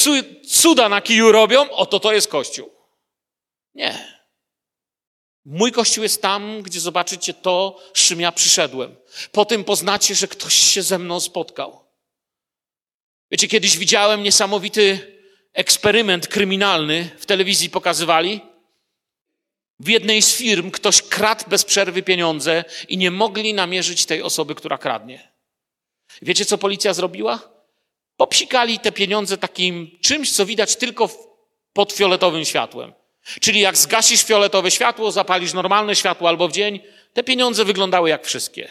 [0.48, 2.70] cuda na kiju robią, oto to jest Kościół.
[3.76, 4.22] Nie.
[5.46, 8.96] Mój Kościół jest tam, gdzie zobaczycie to, z czym ja przyszedłem.
[9.32, 11.86] Po tym poznacie, że ktoś się ze mną spotkał.
[13.32, 15.18] Wiecie, kiedyś widziałem niesamowity
[15.54, 18.42] eksperyment kryminalny, w telewizji pokazywali.
[19.80, 24.56] W jednej z firm ktoś kradł bez przerwy pieniądze i nie mogli namierzyć tej osoby,
[24.56, 25.31] która kradnie.
[26.22, 27.40] Wiecie, co policja zrobiła?
[28.18, 31.10] Popsikali te pieniądze takim czymś, co widać tylko
[31.74, 32.94] pod fioletowym światłem.
[33.42, 36.80] Czyli jak zgasisz fioletowe światło, zapalisz normalne światło albo w dzień,
[37.14, 38.70] te pieniądze wyglądały jak wszystkie.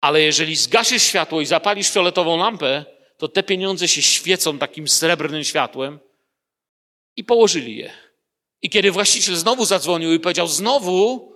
[0.00, 2.84] Ale jeżeli zgasisz światło i zapalisz fioletową lampę,
[3.18, 5.98] to te pieniądze się świecą takim srebrnym światłem
[7.16, 7.90] i położyli je.
[8.62, 11.32] I kiedy właściciel znowu zadzwonił i powiedział, znowu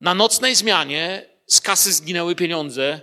[0.00, 3.00] na nocnej zmianie z kasy zginęły pieniądze,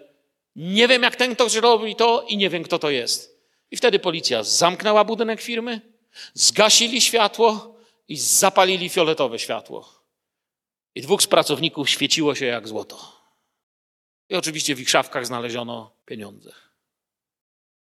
[0.56, 3.40] nie wiem, jak ten ktoś robi to i nie wiem, kto to jest.
[3.72, 5.82] I wtedy policja zamknęła budynek firmy,
[6.34, 7.76] zgasili światło
[8.08, 10.00] i zapalili fioletowe światło.
[10.96, 13.20] I dwóch z pracowników świeciło się jak złoto.
[14.30, 16.52] I oczywiście w ich szafkach znaleziono pieniądze.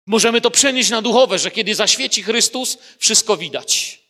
[0.07, 4.01] Możemy to przenieść na duchowe, że kiedy zaświeci Chrystus, wszystko widać.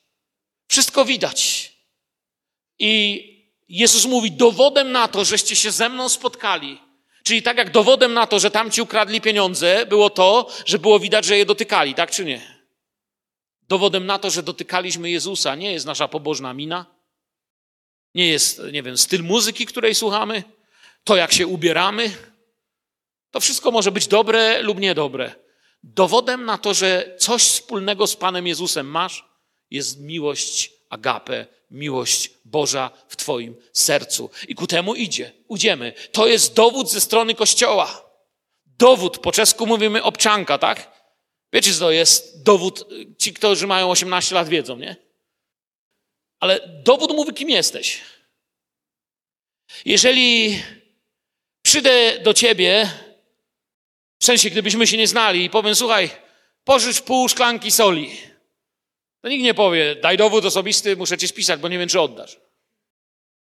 [0.67, 1.71] Wszystko widać.
[2.79, 3.23] I
[3.69, 6.81] Jezus mówi: Dowodem na to, żeście się ze mną spotkali,
[7.25, 11.25] Czyli tak jak dowodem na to, że tamci ukradli pieniądze, było to, że było widać,
[11.25, 12.41] że je dotykali, tak czy nie?
[13.67, 16.85] Dowodem na to, że dotykaliśmy Jezusa, nie jest nasza pobożna mina,
[18.15, 20.43] nie jest, nie wiem, styl muzyki, której słuchamy,
[21.03, 22.11] to jak się ubieramy.
[23.31, 25.35] To wszystko może być dobre lub niedobre.
[25.83, 29.25] Dowodem na to, że coś wspólnego z Panem Jezusem masz,
[29.71, 34.29] jest miłość agape, miłość Boża w Twoim sercu.
[34.47, 35.93] I ku temu idzie, idziemy.
[36.11, 38.05] To jest dowód ze strony Kościoła.
[38.65, 40.91] Dowód, po czesku mówimy obczanka, tak?
[41.53, 44.95] Wiecie, co to jest dowód, ci, którzy mają 18 lat wiedzą, nie?
[46.39, 48.01] Ale dowód mówi, kim jesteś.
[49.85, 50.61] Jeżeli
[51.61, 52.89] przyjdę do ciebie,
[54.19, 56.09] w sensie, gdybyśmy się nie znali i powiem, słuchaj,
[56.63, 58.17] pożycz pół szklanki soli
[59.25, 62.39] To nikt nie powie, daj dowód osobisty, muszę ci spisać, bo nie wiem, czy oddasz.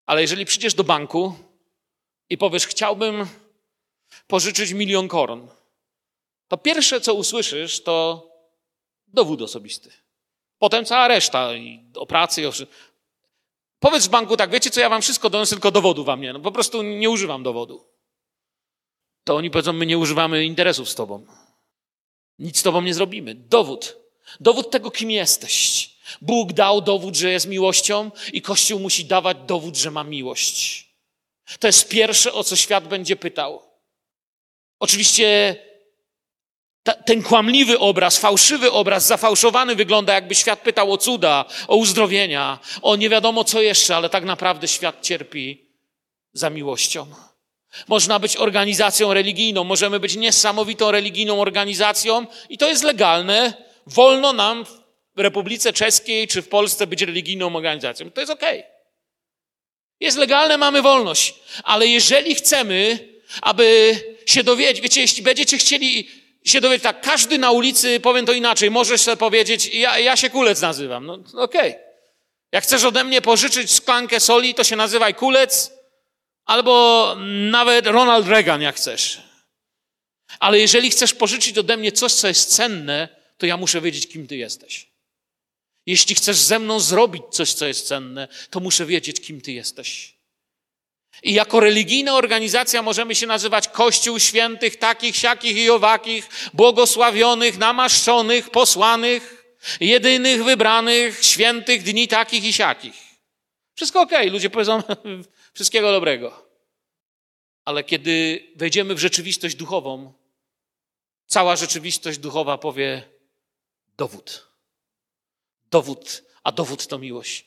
[0.07, 1.35] Ale jeżeli przyjdziesz do banku
[2.31, 3.26] i powiesz, chciałbym
[4.26, 5.48] pożyczyć milion koron,
[6.48, 8.26] to pierwsze, co usłyszysz, to
[9.07, 9.90] dowód osobisty.
[10.59, 11.50] Potem cała reszta,
[11.94, 12.52] o pracy, i o
[13.78, 16.33] Powiedz w banku tak, wiecie co, ja wam wszystko doniosę, tylko dowodu wam nie.
[16.33, 17.85] No po prostu nie używam dowodu.
[19.24, 21.26] To oni powiedzą, my nie używamy interesów z tobą.
[22.38, 23.35] Nic z tobą nie zrobimy.
[23.35, 24.08] Dowód.
[24.41, 25.91] Dowód tego, kim jesteś.
[26.21, 30.88] Bóg dał dowód, że jest miłością i Kościół musi dawać dowód, że ma miłość.
[31.59, 33.62] To jest pierwsze, o co świat będzie pytał.
[34.81, 35.57] Oczywiście
[36.83, 42.59] ta, ten kłamliwy obraz, fałszywy obraz, zafałszowany wygląda, jakby świat pytał o cuda, o uzdrowienia,
[42.83, 45.69] o nie wiadomo co jeszcze, ale tak naprawdę świat cierpi
[46.33, 47.07] za miłością.
[47.88, 53.67] Można być organizacją religijną, możemy być niesamowitą religijną organizacją i to jest legalne.
[53.88, 54.64] Wolno nam
[55.16, 58.11] w Republice Czeskiej czy w Polsce być religijną organizacją.
[58.11, 58.59] To jest okej.
[58.59, 58.72] Okay.
[60.01, 61.35] Jest legalne, mamy wolność.
[61.64, 63.09] Ale jeżeli chcemy,
[63.42, 63.96] aby
[64.27, 66.09] się dowiedzieć, wiecie, jeśli będziecie chcieli
[66.44, 70.31] się dowiedzieć tak, każdy na ulicy, powiem to inaczej, możesz sobie powiedzieć, ja, ja się
[70.31, 71.07] kulec nazywam.
[71.07, 71.70] No okej.
[71.70, 71.83] Okay.
[72.53, 75.72] Jak chcesz ode mnie pożyczyć szklankę soli, to się nazywaj kulec,
[76.44, 77.14] albo
[77.51, 79.22] nawet Ronald Reagan, jak chcesz.
[80.40, 84.27] Ale jeżeli chcesz pożyczyć ode mnie coś, co jest cenne, to ja muszę wiedzieć, kim
[84.27, 84.88] ty jesteś.
[85.87, 90.18] Jeśli chcesz ze mną zrobić coś, co jest cenne, to muszę wiedzieć, kim ty jesteś.
[91.22, 98.51] I jako religijna organizacja możemy się nazywać Kościół Świętych, takich, siakich i owakich, błogosławionych, namaszczonych,
[98.51, 102.94] posłanych, jedynych, wybranych, świętych dni takich i siakich.
[103.74, 104.31] Wszystko okej, okay.
[104.31, 104.83] ludzie powiedzą
[105.55, 106.48] wszystkiego dobrego.
[107.64, 110.12] Ale kiedy wejdziemy w rzeczywistość duchową,
[111.27, 113.17] cała rzeczywistość duchowa powie
[113.98, 114.46] dowód.
[115.70, 117.44] Dowód, a dowód to miłość.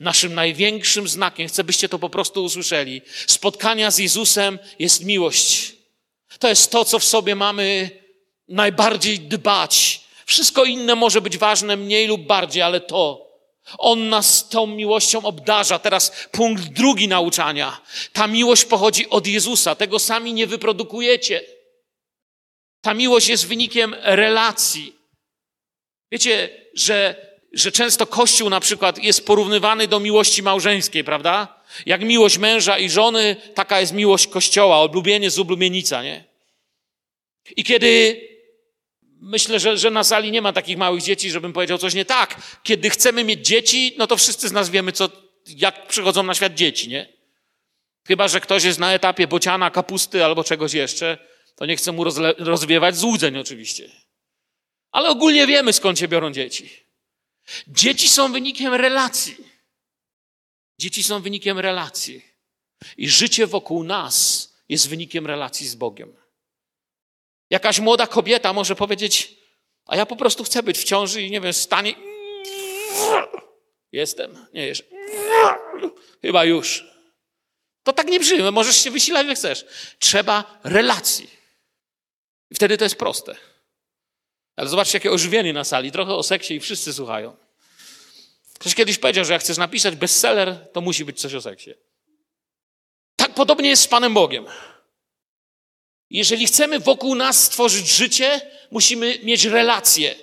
[0.00, 5.72] Naszym największym znakiem, chcę byście to po prostu usłyszeli, spotkania z Jezusem jest miłość.
[6.38, 7.90] To jest to, co w sobie mamy
[8.48, 10.00] najbardziej dbać.
[10.26, 13.30] Wszystko inne może być ważne mniej lub bardziej, ale to.
[13.78, 15.78] On nas tą miłością obdarza.
[15.78, 17.80] Teraz punkt drugi nauczania.
[18.12, 19.74] Ta miłość pochodzi od Jezusa.
[19.74, 21.42] Tego sami nie wyprodukujecie.
[22.80, 24.99] Ta miłość jest wynikiem relacji.
[26.10, 31.62] Wiecie, że że często Kościół na przykład jest porównywany do miłości małżeńskiej, prawda?
[31.86, 36.24] Jak miłość męża i żony, taka jest miłość Kościoła, oblubienie z ublubienica, nie?
[37.56, 38.20] I kiedy
[39.20, 42.42] myślę, że, że na sali nie ma takich małych dzieci, żebym powiedział coś nie tak.
[42.62, 45.08] Kiedy chcemy mieć dzieci, no to wszyscy z nas wiemy, co,
[45.46, 47.12] jak przychodzą na świat dzieci, nie?
[48.06, 51.18] Chyba, że ktoś jest na etapie bociana, kapusty albo czegoś jeszcze,
[51.56, 53.90] to nie chcę mu rozle- rozwiewać złudzeń oczywiście.
[54.90, 56.70] Ale ogólnie wiemy, skąd się biorą dzieci.
[57.66, 59.36] Dzieci są wynikiem relacji.
[60.78, 62.24] Dzieci są wynikiem relacji.
[62.96, 66.16] I życie wokół nas jest wynikiem relacji z Bogiem.
[67.50, 69.36] Jakaś młoda kobieta może powiedzieć,
[69.86, 71.94] a ja po prostu chcę być w ciąży i nie wiem, stanie.
[73.92, 74.84] Jestem, nie jeszcze.
[76.22, 76.84] Chyba już.
[77.82, 79.66] To tak nie brzmi, możesz się wysilać, jak chcesz.
[79.98, 81.30] Trzeba relacji.
[82.50, 83.36] I wtedy to jest proste.
[84.60, 85.92] Ale zobaczcie, jakie ożywienie na sali.
[85.92, 87.36] Trochę o seksie i wszyscy słuchają.
[88.54, 91.70] Ktoś kiedyś powiedział, że jak chcesz napisać bestseller, to musi być coś o seksie.
[93.16, 94.46] Tak podobnie jest z Panem Bogiem.
[96.10, 100.14] Jeżeli chcemy wokół nas stworzyć życie, musimy mieć relacje.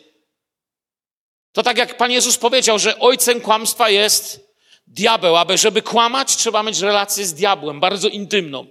[1.51, 4.49] To tak jak Pan Jezus powiedział, że ojcem kłamstwa jest
[4.87, 8.67] diabeł, aby żeby kłamać, trzeba mieć relację z diabłem, bardzo intymną.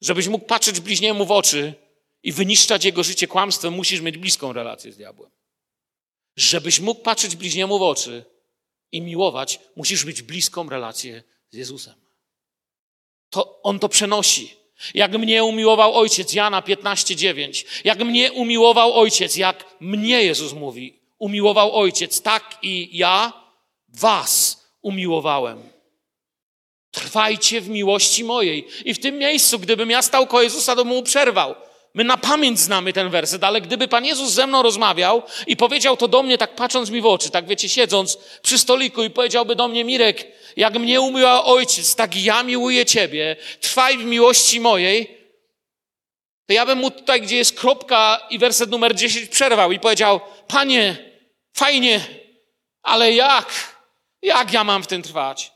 [0.00, 1.87] Żebyś mógł patrzeć bliźniemu w oczy
[2.22, 5.30] i wyniszczać jego życie kłamstwem, musisz mieć bliską relację z diabłem.
[6.36, 8.24] Żebyś mógł patrzeć bliźniemu w oczy
[8.92, 11.94] i miłować, musisz mieć bliską relację z Jezusem.
[13.30, 14.54] To On to przenosi.
[14.94, 17.64] Jak mnie umiłował Ojciec, Jana 15:9.
[17.84, 23.32] Jak mnie umiłował Ojciec, jak mnie Jezus mówi, umiłował Ojciec, tak i ja
[23.88, 25.62] was umiłowałem.
[26.90, 28.68] Trwajcie w miłości mojej.
[28.84, 31.54] I w tym miejscu, gdybym ja stał koło Jezusa, to mu przerwał.
[31.98, 35.96] My na pamięć znamy ten werset, ale gdyby Pan Jezus ze mną rozmawiał i powiedział
[35.96, 39.56] to do mnie, tak patrząc mi w oczy, tak wiecie, siedząc przy stoliku i powiedziałby
[39.56, 45.18] do mnie, Mirek, jak mnie umiła Ojciec, tak ja miłuję Ciebie, trwaj w miłości mojej,
[46.46, 50.20] to ja bym mu tutaj, gdzie jest kropka i werset numer 10 przerwał i powiedział,
[50.46, 50.96] Panie,
[51.52, 52.00] fajnie,
[52.82, 53.74] ale jak?
[54.22, 55.52] Jak ja mam w tym trwać?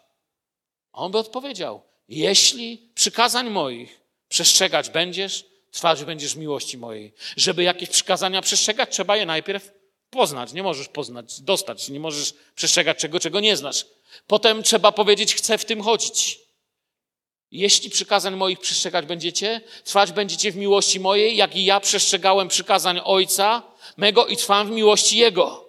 [0.92, 7.12] A on by odpowiedział, jeśli przykazań moich przestrzegać będziesz, trwać będziesz miłości mojej.
[7.36, 9.72] Żeby jakieś przykazania przestrzegać, trzeba je najpierw
[10.10, 13.86] poznać, nie możesz poznać, dostać, nie możesz przestrzegać czego, czego nie znasz.
[14.26, 16.40] Potem trzeba powiedzieć, chcę w tym chodzić.
[17.50, 23.00] Jeśli przykazań moich przestrzegać będziecie, trwać będziecie w miłości mojej, jak i ja przestrzegałem przykazań
[23.04, 23.62] Ojca
[23.96, 25.68] mego i trwam w miłości Jego.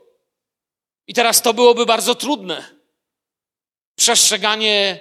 [1.08, 2.66] I teraz to byłoby bardzo trudne.
[3.96, 5.00] Przestrzeganie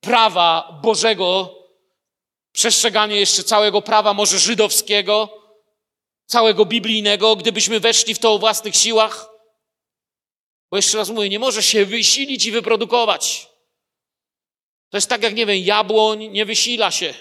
[0.00, 1.58] prawa Bożego,
[2.54, 5.42] przestrzeganie jeszcze całego prawa może żydowskiego,
[6.26, 9.30] całego biblijnego, gdybyśmy weszli w to o własnych siłach.
[10.70, 13.48] Bo jeszcze raz mówię, nie może się wysilić i wyprodukować.
[14.90, 17.14] To jest tak jak, nie wiem, jabłoń nie wysila się.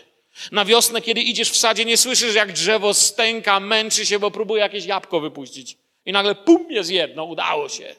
[0.51, 4.61] Na wiosnę, kiedy idziesz w sadzie, nie słyszysz, jak drzewo stęka, męczy się, bo próbuje
[4.61, 5.77] jakieś jabłko wypuścić.
[6.05, 7.95] I nagle pum, jest jedno, udało się.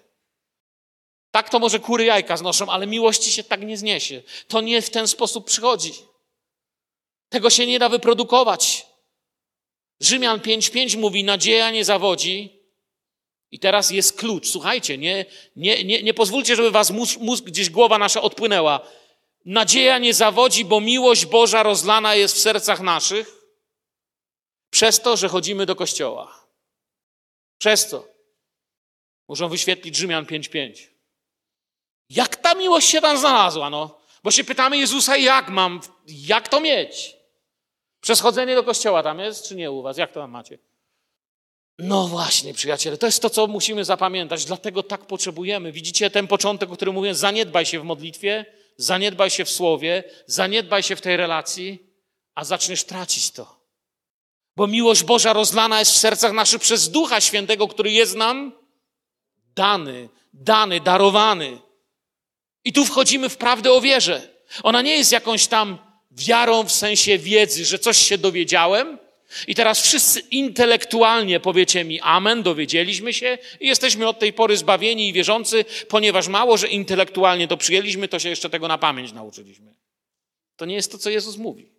[1.31, 4.23] Tak to może kury jajka znoszą, ale miłości się tak nie zniesie.
[4.49, 5.93] To nie w ten sposób przychodzi.
[7.35, 8.87] Tego się nie da wyprodukować.
[10.01, 12.61] Rzymian 5:5 mówi: Nadzieja nie zawodzi.
[13.51, 14.49] I teraz jest klucz.
[14.49, 15.25] Słuchajcie, nie,
[15.57, 18.81] nie, nie, nie pozwólcie, żeby was mózg, mózg, gdzieś głowa nasza odpłynęła.
[19.45, 23.45] Nadzieja nie zawodzi, bo miłość Boża rozlana jest w sercach naszych
[24.71, 26.47] przez to, że chodzimy do kościoła.
[27.59, 28.09] Przez co?
[29.29, 30.89] Muszą wyświetlić Rzymian 5:5.
[32.09, 34.01] Jak ta miłość się tam znalazła, no?
[34.23, 37.24] Bo się pytamy Jezusa, jak mam, jak to mieć?
[38.05, 39.99] Przez chodzenie do kościoła tam jest, czy nie u was?
[39.99, 40.59] Jak to tam macie?
[41.79, 45.73] No właśnie, przyjaciele, to jest to, co musimy zapamiętać, dlatego tak potrzebujemy.
[45.73, 50.83] Widzicie ten początek, o którym mówię, zaniedbaj się w modlitwie, zaniedbaj się w słowie, zaniedbaj
[50.83, 51.87] się w tej relacji,
[52.35, 53.61] a zaczniesz tracić to.
[54.57, 58.53] Bo miłość Boża rozlana jest w sercach naszych przez Ducha Świętego, który jest nam
[59.55, 61.59] dany, dany, darowany.
[62.65, 64.29] I tu wchodzimy w prawdę o wierze.
[64.63, 68.99] Ona nie jest jakąś tam wiarą w sensie wiedzy, że coś się dowiedziałem
[69.49, 75.09] i teraz wszyscy intelektualnie powiecie mi amen, dowiedzieliśmy się i jesteśmy od tej pory zbawieni
[75.09, 79.75] i wierzący, ponieważ mało, że intelektualnie to przyjęliśmy, to się jeszcze tego na pamięć nauczyliśmy.
[80.57, 81.73] To nie jest to, co Jezus mówi.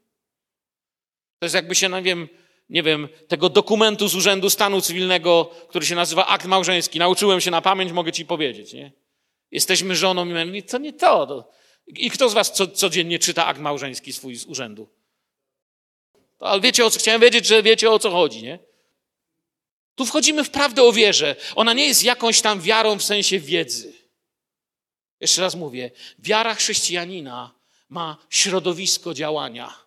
[1.39, 2.27] To jest jakby się, nie wiem,
[2.69, 6.99] nie wiem, tego dokumentu z Urzędu Stanu Cywilnego, który się nazywa akt małżeński.
[6.99, 8.91] Nauczyłem się na pamięć, mogę ci powiedzieć, nie?
[9.51, 10.61] Jesteśmy żoną i mężem.
[10.61, 11.49] To nie to.
[11.87, 14.89] I kto z was co, codziennie czyta akt małżeński swój z urzędu?
[16.37, 18.59] To, ale wiecie, o co chciałem wiedzieć, że wiecie o co chodzi, nie?
[19.95, 21.35] Tu wchodzimy w prawdę o wierze.
[21.55, 23.93] Ona nie jest jakąś tam wiarą w sensie wiedzy.
[25.19, 27.55] Jeszcze raz mówię, wiara chrześcijanina
[27.89, 29.85] ma środowisko działania.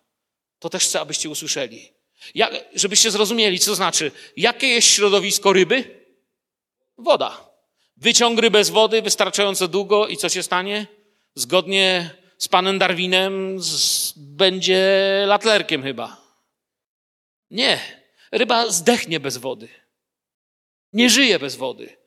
[0.59, 1.93] To też chcę, abyście usłyszeli.
[2.35, 6.05] Jak, żebyście zrozumieli, co znaczy, jakie jest środowisko ryby?
[6.97, 7.49] Woda.
[7.97, 10.87] Wyciąg rybę z wody wystarczająco długo i co się stanie?
[11.39, 14.83] Zgodnie z panem Darwinem z, będzie
[15.27, 16.17] latlerkiem chyba.
[17.51, 17.79] Nie.
[18.31, 19.67] Ryba zdechnie bez wody.
[20.93, 21.97] Nie żyje bez wody.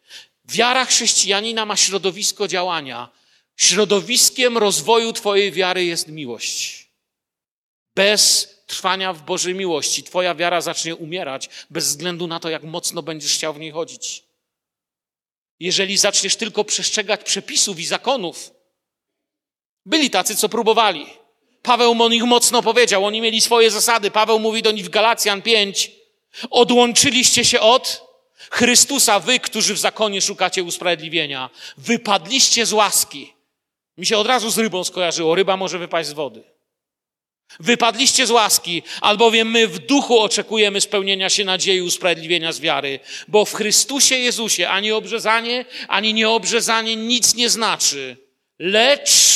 [0.45, 3.09] Wiara chrześcijanina ma środowisko działania.
[3.57, 6.89] Środowiskiem rozwoju Twojej wiary jest miłość.
[7.95, 13.03] Bez trwania w Bożej miłości Twoja wiara zacznie umierać bez względu na to, jak mocno
[13.03, 14.25] będziesz chciał w niej chodzić.
[15.61, 18.51] Jeżeli zaczniesz tylko przestrzegać przepisów i zakonów,
[19.87, 21.07] byli tacy, co próbowali.
[21.63, 24.11] Paweł o nich mocno powiedział, oni mieli swoje zasady.
[24.11, 25.91] Paweł mówi do nich w Galacjan 5.
[26.51, 28.13] Odłączyliście się od
[28.51, 31.51] Chrystusa, wy, którzy w zakonie szukacie usprawiedliwienia.
[31.79, 33.33] Wypadliście z łaski.
[33.99, 35.35] Mi się od razu z rybą skojarzyło.
[35.35, 36.43] Ryba może wypaść z wody.
[37.61, 43.45] Wypadliście z łaski, albowiem my w duchu oczekujemy spełnienia się nadziei usprawiedliwienia z wiary, bo
[43.45, 48.17] w Chrystusie Jezusie ani obrzezanie, ani nieobrzezanie nic nie znaczy,
[48.59, 49.32] lecz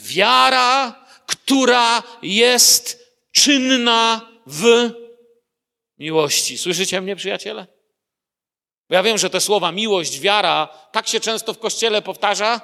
[0.00, 4.90] Wiara, która jest czynna w
[5.98, 6.58] miłości.
[6.58, 7.66] Słyszycie mnie, przyjaciele?
[8.88, 12.60] Bo ja wiem, że te słowa miłość, wiara tak się często w kościele powtarza,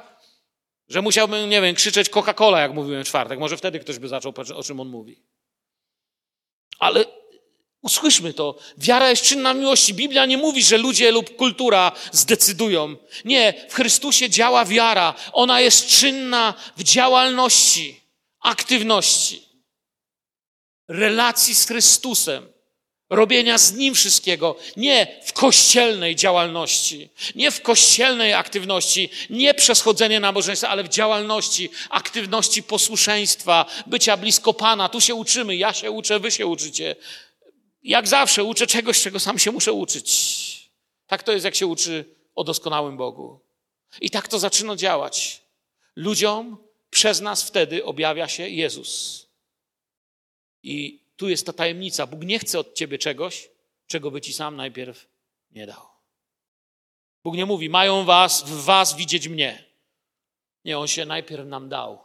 [0.88, 3.38] że musiałbym, nie wiem, krzyczeć Coca-Cola, jak mówiłem w czwartek.
[3.38, 5.22] Może wtedy ktoś by zaczął, o czym on mówi.
[6.78, 7.04] Ale
[7.86, 8.58] usłyszmy to.
[8.78, 9.94] Wiara jest czynna miłości.
[9.94, 12.96] Biblia nie mówi, że ludzie lub kultura zdecydują.
[13.24, 15.14] Nie, w Chrystusie działa wiara.
[15.32, 18.00] Ona jest czynna w działalności,
[18.40, 19.42] aktywności,
[20.88, 22.46] relacji z Chrystusem,
[23.10, 24.56] robienia z Nim wszystkiego.
[24.76, 31.70] Nie w kościelnej działalności, nie w kościelnej aktywności, nie przez chodzenie nabożeństwa, ale w działalności,
[31.90, 34.88] aktywności posłuszeństwa, bycia blisko Pana.
[34.88, 36.96] Tu się uczymy, ja się uczę, wy się uczycie
[37.86, 40.70] jak zawsze uczę czegoś, czego sam się muszę uczyć.
[41.06, 43.40] Tak to jest, jak się uczy o doskonałym Bogu.
[44.00, 45.42] I tak to zaczyna działać.
[45.96, 46.56] Ludziom
[46.90, 49.26] przez nas wtedy objawia się Jezus.
[50.62, 52.06] I tu jest ta tajemnica.
[52.06, 53.48] Bóg nie chce od ciebie czegoś,
[53.86, 55.06] czego by ci sam najpierw
[55.50, 55.86] nie dał.
[57.24, 59.64] Bóg nie mówi, mają was, w was widzieć mnie.
[60.64, 62.04] Nie, On się najpierw nam dał.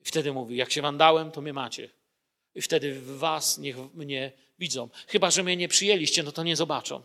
[0.00, 1.90] I wtedy mówi, jak się wam dałem, to mnie macie.
[2.54, 4.88] I wtedy w was niech mnie widzą.
[5.06, 7.02] Chyba, że mnie nie przyjęliście, no to nie zobaczą.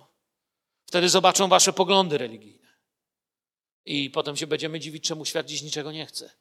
[0.86, 2.68] Wtedy zobaczą wasze poglądy religijne.
[3.86, 6.32] I potem się będziemy dziwić, czemu świat dziś niczego nie chce.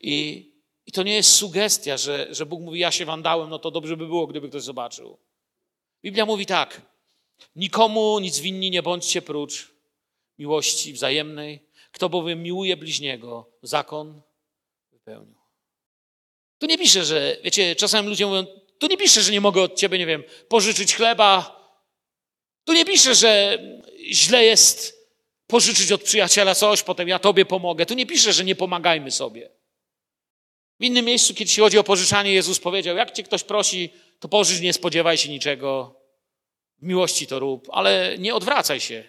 [0.00, 0.50] I,
[0.86, 3.70] i to nie jest sugestia, że, że Bóg mówi, ja się wam dałem, no to
[3.70, 5.18] dobrze by było, gdyby ktoś zobaczył.
[6.02, 6.82] Biblia mówi tak,
[7.56, 9.70] nikomu nic winni nie bądźcie prócz
[10.38, 11.60] miłości wzajemnej.
[11.92, 14.22] Kto bowiem miłuje bliźniego, zakon
[14.92, 15.38] wypełnił.
[16.58, 18.46] Tu nie pisze, że, wiecie, czasami ludzie mówią,
[18.78, 21.60] tu nie pisze, że nie mogę od ciebie, nie wiem, pożyczyć chleba.
[22.64, 23.58] Tu nie pisze, że
[24.12, 24.94] źle jest
[25.46, 27.86] pożyczyć od przyjaciela coś, potem ja tobie pomogę.
[27.86, 29.50] Tu nie pisze, że nie pomagajmy sobie.
[30.80, 34.28] W innym miejscu, kiedy się chodzi o pożyczanie, Jezus powiedział, jak cię ktoś prosi, to
[34.28, 36.00] pożycz, nie spodziewaj się niczego.
[36.78, 39.08] W miłości to rób, ale nie odwracaj się.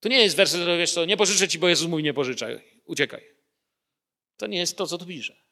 [0.00, 3.24] To nie jest werset, wiesz co, nie pożyczę ci, bo Jezus mówi, nie pożyczaj, uciekaj.
[4.36, 5.47] To nie jest to, co tu pisze.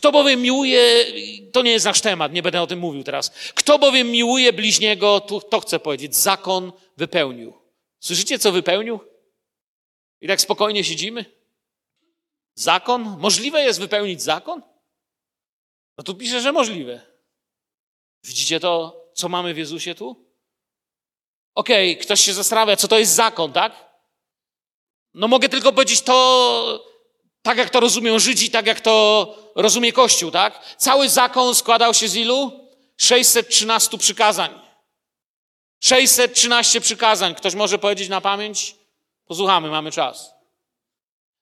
[0.00, 1.06] Kto bowiem miłuje,
[1.52, 3.30] to nie jest nasz temat, nie będę o tym mówił teraz.
[3.54, 7.52] Kto bowiem miłuje bliźniego, to, to chcę powiedzieć, zakon wypełnił.
[7.98, 9.00] Słyszycie, co wypełnił?
[10.20, 11.24] I tak spokojnie siedzimy?
[12.54, 13.16] Zakon?
[13.18, 14.62] Możliwe jest wypełnić zakon?
[15.98, 17.00] No tu pisze, że możliwe.
[18.24, 20.26] Widzicie to, co mamy w Jezusie tu?
[21.54, 23.90] Okej, okay, ktoś się zastanawia, co to jest zakon, tak?
[25.14, 26.89] No mogę tylko powiedzieć to,
[27.42, 30.76] tak jak to rozumią Żydzi, tak jak to rozumie Kościół, tak?
[30.78, 32.68] Cały zakon składał się z ilu?
[32.96, 34.60] 613 przykazań.
[35.80, 37.34] 613 przykazań.
[37.34, 38.74] Ktoś może powiedzieć na pamięć?
[39.26, 40.30] Posłuchamy, mamy czas.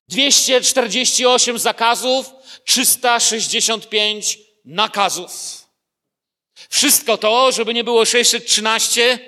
[0.07, 2.31] 248 zakazów,
[2.65, 5.31] 365 nakazów.
[6.69, 9.19] Wszystko to, żeby nie było 613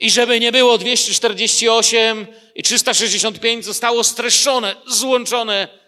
[0.00, 5.81] i żeby nie było 248 i 365, zostało streszczone, złączone.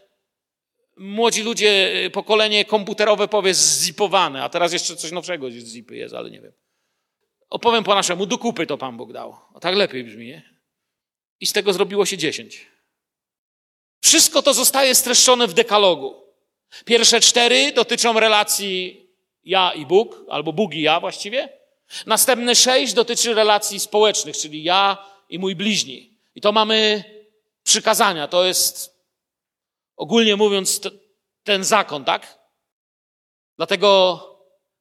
[0.96, 6.30] Młodzi ludzie, pokolenie komputerowe powie zzipowane, a teraz jeszcze coś nowszego z zipy jest, ale
[6.30, 6.52] nie wiem.
[7.50, 9.36] Opowiem po naszemu, do kupy to Pan Bóg dał.
[9.54, 10.54] A tak lepiej brzmi, nie?
[11.40, 12.66] I z tego zrobiło się dziesięć.
[14.00, 16.24] Wszystko to zostaje streszczone w dekalogu.
[16.84, 19.06] Pierwsze cztery dotyczą relacji
[19.44, 21.48] ja i Bóg, albo Bóg i ja właściwie.
[22.06, 26.18] Następne sześć dotyczy relacji społecznych, czyli ja i mój bliźni.
[26.34, 27.04] I to mamy
[27.62, 28.28] przykazania.
[28.28, 28.93] To jest,
[29.96, 30.80] ogólnie mówiąc,
[31.44, 32.38] ten zakon, tak?
[33.56, 34.20] Dlatego,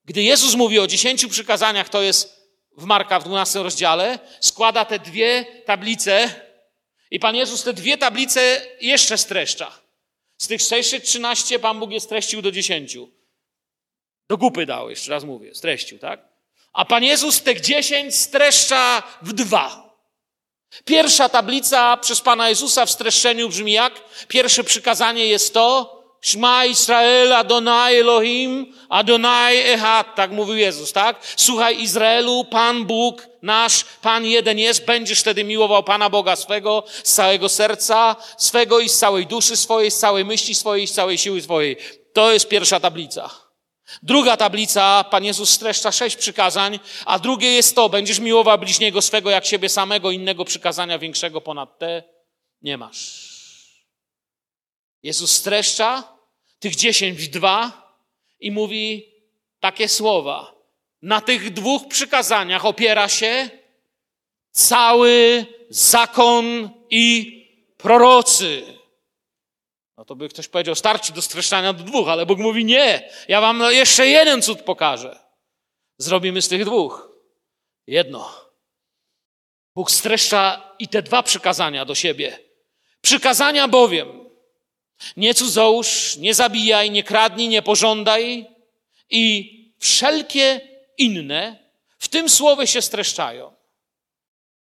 [0.05, 2.43] gdy Jezus mówi o dziesięciu przykazaniach, to jest
[2.78, 6.41] w Marka w 12 rozdziale, składa te dwie tablice
[7.11, 9.80] i Pan Jezus te dwie tablice jeszcze streszcza.
[10.38, 12.97] Z tych 613 Pan Bóg je streścił do 10.
[14.30, 16.34] Do gupy dał, jeszcze raz mówię, streścił, tak?
[16.74, 19.93] A Pan Jezus tych 10 streszcza w dwa.
[20.86, 23.93] Pierwsza tablica przez Pana Jezusa w streszczeniu brzmi jak?
[24.28, 31.19] Pierwsze przykazanie jest to, Shma Israel, Adonai Elohim, Adonai Ehad, tak mówił Jezus, tak?
[31.36, 37.13] Słuchaj Izraelu, Pan Bóg nasz, Pan jeden jest, będziesz wtedy miłował Pana Boga swego z
[37.13, 41.41] całego serca, swego i z całej duszy swojej, z całej myśli swojej, z całej siły
[41.41, 41.78] swojej.
[42.13, 43.43] To jest pierwsza tablica.
[44.04, 49.30] Druga tablica, Pan Jezus streszcza sześć przykazań, a drugie jest to, będziesz miłował bliźniego swego
[49.30, 52.04] jak siebie samego, innego przykazania większego ponad te
[52.62, 53.34] nie masz.
[55.04, 56.18] Jezus streszcza
[56.60, 57.72] tych dziesięć w dwa
[58.39, 59.14] i mówi
[59.60, 60.54] takie słowa.
[61.02, 63.50] Na tych dwóch przykazaniach opiera się
[64.52, 67.34] cały zakon i
[67.78, 68.64] prorocy.
[70.04, 73.10] No to by ktoś powiedział, starczy do streszczania do dwóch, ale Bóg mówi nie.
[73.28, 75.20] Ja wam jeszcze jeden cud pokażę.
[75.97, 77.12] Zrobimy z tych dwóch
[77.88, 78.36] jedno.
[79.76, 82.39] Bóg streszcza i te dwa przykazania do siebie.
[83.01, 84.30] Przykazania bowiem
[85.18, 88.45] nie cudzołóż, nie zabijaj, nie kradnij, nie pożądaj
[89.10, 90.62] i wszelkie
[90.97, 93.53] inne w tym słowie się streszczają.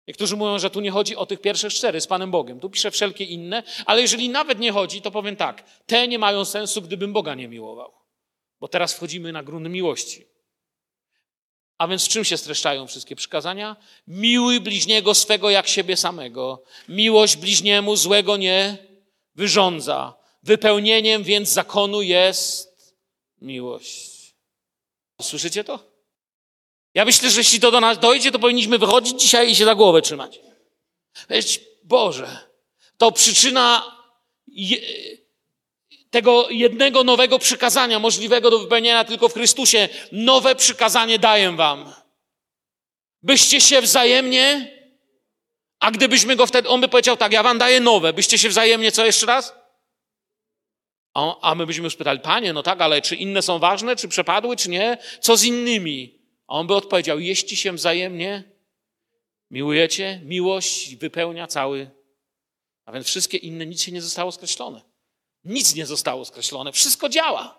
[0.09, 2.61] Niektórzy mówią, że tu nie chodzi o tych pierwszych cztery z Panem Bogiem.
[2.61, 5.65] Tu pisze wszelkie inne, ale jeżeli nawet nie chodzi, to powiem tak.
[5.87, 7.93] Te nie mają sensu, gdybym Boga nie miłował.
[8.61, 10.27] Bo teraz wchodzimy na grunt miłości.
[11.79, 13.77] A więc w czym się streszczają wszystkie przykazania?
[14.07, 16.63] Miłuj bliźniego swego jak siebie samego.
[16.89, 18.79] Miłość bliźniemu złego nie
[19.35, 20.15] wyrządza.
[20.43, 22.97] Wypełnieniem więc zakonu jest
[23.41, 24.35] miłość.
[25.23, 25.94] Słyszycie to?
[26.95, 29.75] Ja myślę, że jeśli to do nas dojdzie, to powinniśmy wychodzić dzisiaj i się za
[29.75, 30.41] głowę trzymać.
[31.29, 32.39] Powiedzieć, Boże,
[32.99, 33.97] to przyczyna
[34.47, 34.79] je,
[36.11, 39.89] tego jednego nowego przykazania, możliwego do wypełnienia tylko w Chrystusie.
[40.13, 41.93] Nowe przykazanie daję wam.
[43.23, 44.75] Byście się wzajemnie
[45.85, 48.93] A gdybyśmy go wtedy, on by powiedział tak, ja wam daję nowe, byście się wzajemnie
[48.93, 49.55] co jeszcze raz?
[51.15, 54.57] A, a my byśmy spytali, panie, no tak, ale czy inne są ważne, czy przepadły,
[54.57, 54.99] czy nie?
[55.21, 56.24] Co z innymi?
[56.55, 58.45] On by odpowiedział, jeśli się wzajemnie
[59.51, 61.91] miłujecie, miłość wypełnia cały.
[62.85, 64.83] A więc wszystkie inne, nic się nie zostało skreślone.
[65.45, 67.59] Nic nie zostało skreślone, wszystko działa.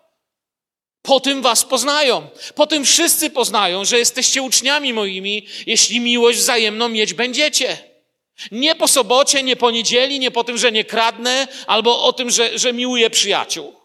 [1.01, 2.27] Po tym was poznają.
[2.55, 7.77] Po tym wszyscy poznają, że jesteście uczniami moimi, jeśli miłość wzajemną mieć będziecie.
[8.51, 12.29] Nie po sobocie, nie po niedzieli, nie po tym, że nie kradnę, albo o tym,
[12.29, 13.75] że, że miłuję przyjaciół.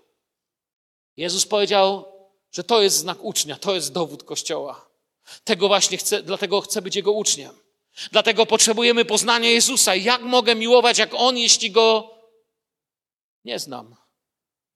[1.16, 2.12] Jezus powiedział,
[2.52, 4.89] że to jest znak ucznia, to jest dowód Kościoła.
[5.44, 7.58] Tego właśnie chcę, dlatego chcę być Jego uczniem.
[8.12, 9.94] Dlatego potrzebujemy poznania Jezusa.
[9.94, 12.14] Jak mogę miłować jak On, jeśli Go
[13.44, 13.96] nie znam?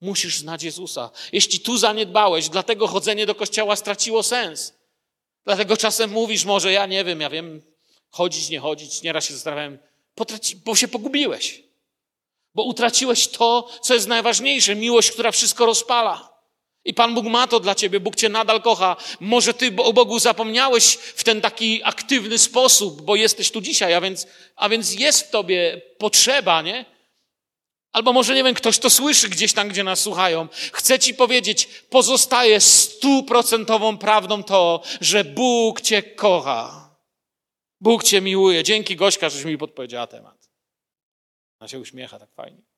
[0.00, 1.10] Musisz znać Jezusa.
[1.32, 4.74] Jeśli tu zaniedbałeś, dlatego chodzenie do kościoła straciło sens.
[5.44, 7.62] Dlatego czasem mówisz, może ja nie wiem, ja wiem,
[8.10, 9.02] chodzić, nie chodzić.
[9.02, 9.78] Nieraz się zastanawiałem,
[10.64, 11.62] bo się pogubiłeś.
[12.54, 16.33] Bo utraciłeś to, co jest najważniejsze miłość, która wszystko rozpala.
[16.84, 18.96] I Pan Bóg ma to dla ciebie, Bóg cię nadal kocha.
[19.20, 24.00] Może ty o Bogu zapomniałeś w ten taki aktywny sposób, bo jesteś tu dzisiaj, a
[24.00, 24.26] więc,
[24.56, 26.84] a więc jest w tobie potrzeba, nie?
[27.92, 30.48] Albo może, nie wiem, ktoś to słyszy gdzieś tam, gdzie nas słuchają.
[30.72, 36.96] Chcę ci powiedzieć, pozostaje stuprocentową prawdą to, że Bóg cię kocha.
[37.80, 38.64] Bóg cię miłuje.
[38.64, 40.50] Dzięki Gośka, żeś mi podpowiedziała temat.
[41.60, 42.73] Ona się uśmiecha tak fajnie.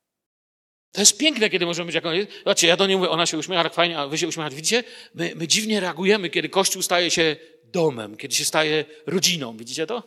[0.92, 2.04] To jest piękne, kiedy możemy być jak
[2.38, 4.56] Zobaczcie, ja do niej mówię, ona się uśmiecha tak fajnie, a wy się uśmiechacie.
[4.56, 4.84] Widzicie?
[5.14, 9.56] My, my dziwnie reagujemy, kiedy Kościół staje się domem, kiedy się staje rodziną.
[9.56, 10.02] Widzicie to?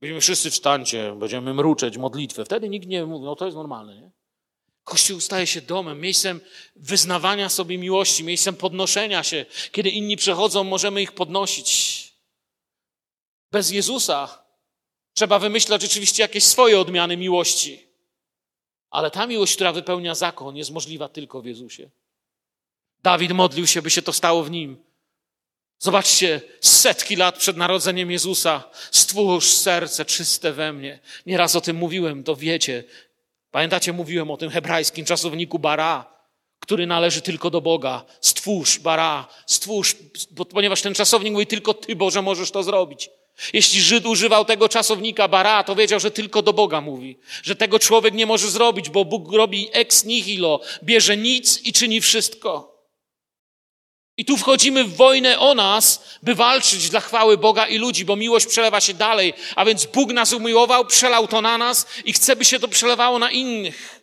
[0.00, 2.44] Będziemy wszyscy wstańcie, będziemy mruczeć modlitwę.
[2.44, 4.10] Wtedy nikt nie mówi, no to jest normalne, nie?
[4.84, 6.40] Kościół staje się domem, miejscem
[6.76, 9.46] wyznawania sobie miłości, miejscem podnoszenia się.
[9.72, 11.96] Kiedy inni przechodzą, możemy ich podnosić.
[13.52, 14.44] Bez Jezusa
[15.14, 17.85] trzeba wymyślać rzeczywiście jakieś swoje odmiany miłości.
[18.96, 21.90] Ale ta miłość, która wypełnia zakon, jest możliwa tylko w Jezusie.
[23.02, 24.76] Dawid modlił się, by się to stało w nim.
[25.78, 30.98] Zobaczcie, setki lat przed narodzeniem Jezusa, stwórz serce czyste we mnie.
[31.26, 32.84] Nieraz o tym mówiłem, to wiecie.
[33.50, 36.12] Pamiętacie, mówiłem o tym hebrajskim czasowniku bara,
[36.60, 38.04] który należy tylko do Boga.
[38.20, 39.96] Stwórz bara, stwórz,
[40.50, 43.10] ponieważ ten czasownik mówi tylko Ty, Boże, możesz to zrobić.
[43.52, 47.78] Jeśli Żyd używał tego czasownika bara, to wiedział, że tylko do Boga mówi, że tego
[47.78, 52.76] człowiek nie może zrobić, bo Bóg robi ex nihilo, bierze nic i czyni wszystko.
[54.18, 58.16] I tu wchodzimy w wojnę o nas, by walczyć dla chwały Boga i ludzi, bo
[58.16, 59.34] miłość przelewa się dalej.
[59.56, 63.18] A więc Bóg nas umiłował, przelał to na nas i chce, by się to przelewało
[63.18, 64.00] na innych.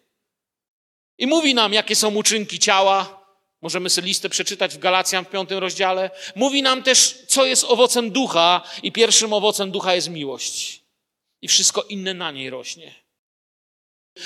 [1.17, 3.22] I mówi nam, jakie są uczynki ciała.
[3.63, 6.11] Możemy sobie listę przeczytać w Galacjan w piątym rozdziale.
[6.35, 10.81] Mówi nam też, co jest owocem ducha, i pierwszym owocem ducha jest miłość.
[11.41, 12.95] I wszystko inne na niej rośnie.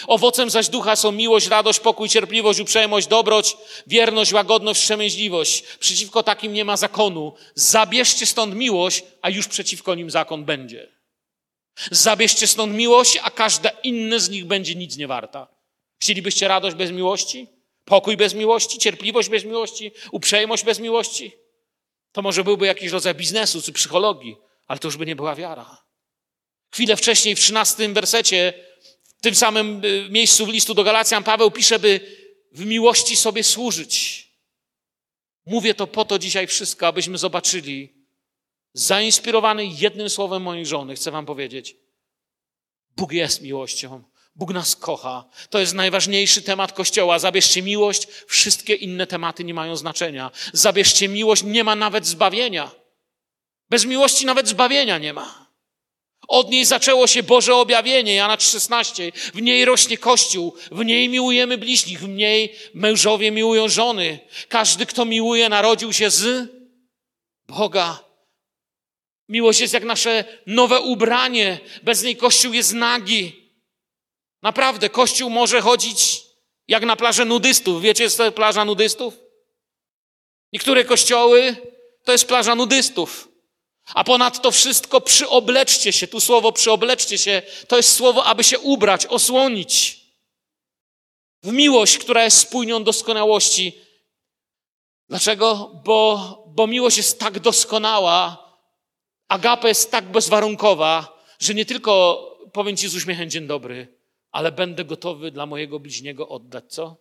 [0.07, 3.57] Owocem zaś ducha są miłość, radość, pokój, cierpliwość, uprzejmość, dobroć,
[3.87, 5.61] wierność, łagodność, wstrzemięźliwość.
[5.61, 7.33] Przeciwko takim nie ma zakonu.
[7.55, 10.91] Zabierzcie stąd miłość, a już przeciwko nim zakon będzie.
[11.91, 15.47] Zabierzcie stąd miłość, a każda inna z nich będzie nic nie warta.
[16.01, 17.56] Chcielibyście radość bez miłości?
[17.87, 18.77] Pokój bez miłości?
[18.77, 19.91] Cierpliwość bez miłości?
[20.11, 21.31] Uprzejmość bez miłości?
[22.11, 25.83] To może byłby jakiś rodzaj biznesu czy psychologii, ale to już by nie była wiara.
[26.71, 28.53] Chwilę wcześniej, w trzynastym wersecie
[29.03, 31.99] w tym samym y, miejscu w listu do Galacjan Paweł pisze, by
[32.51, 34.27] w miłości sobie służyć.
[35.45, 37.93] Mówię to po to dzisiaj wszystko, abyśmy zobaczyli,
[38.73, 41.75] zainspirowany jednym słowem mojej żony, chcę wam powiedzieć,
[42.97, 44.03] Bóg jest miłością.
[44.37, 45.25] Bóg nas kocha.
[45.49, 47.19] To jest najważniejszy temat Kościoła.
[47.19, 50.31] Zabierzcie miłość, wszystkie inne tematy nie mają znaczenia.
[50.53, 52.71] Zabierzcie miłość, nie ma nawet zbawienia.
[53.69, 55.47] Bez miłości nawet zbawienia nie ma.
[56.27, 59.11] Od niej zaczęło się Boże objawienie, Jana 16.
[59.33, 64.19] W niej rośnie Kościół, w niej miłujemy bliźnich, w niej mężowie miłują żony.
[64.49, 66.51] Każdy, kto miłuje, narodził się z
[67.47, 68.03] Boga.
[69.29, 71.59] Miłość jest jak nasze nowe ubranie.
[71.83, 73.46] Bez niej Kościół jest nagi.
[74.41, 76.23] Naprawdę, Kościół może chodzić
[76.67, 77.81] jak na plażę nudystów.
[77.81, 79.13] Wiecie, jest to plaża nudystów?
[80.53, 81.55] Niektóre kościoły
[82.03, 83.27] to jest plaża nudystów.
[83.93, 86.07] A ponad to wszystko przyobleczcie się.
[86.07, 89.99] Tu słowo przyobleczcie się to jest słowo, aby się ubrać, osłonić.
[91.43, 93.77] W miłość, która jest spójnią doskonałości.
[95.09, 95.71] Dlaczego?
[95.83, 98.47] Bo, bo miłość jest tak doskonała,
[99.27, 102.21] agape jest tak bezwarunkowa, że nie tylko
[102.53, 103.96] powiem Ci z uśmiechem dzień dobry,
[104.31, 106.97] ale będę gotowy dla mojego bliźniego oddać co?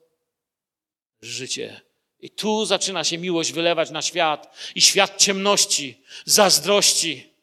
[1.20, 1.80] Życie.
[2.20, 7.36] I tu zaczyna się miłość wylewać na świat i świat ciemności, zazdrości.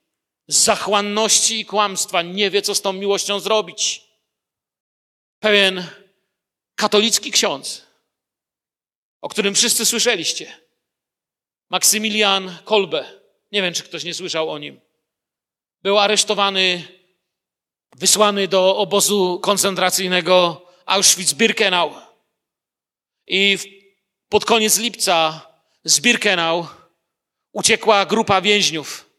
[0.48, 4.08] zachłanności i kłamstwa nie wie, co z tą miłością zrobić.
[5.40, 5.88] Pewien
[6.76, 7.88] katolicki ksiądz,
[9.22, 10.58] o którym wszyscy słyszeliście,
[11.70, 13.22] Maksymilian Kolbe,
[13.52, 14.82] nie wiem, czy ktoś nie słyszał o nim,
[15.82, 16.88] był aresztowany,
[17.96, 21.92] wysłany do obozu koncentracyjnego Auschwitz-Birkenau.
[23.28, 23.58] I
[24.30, 25.42] pod koniec lipca
[25.84, 26.68] z Birkenau
[27.54, 29.10] uciekła grupa więźniów.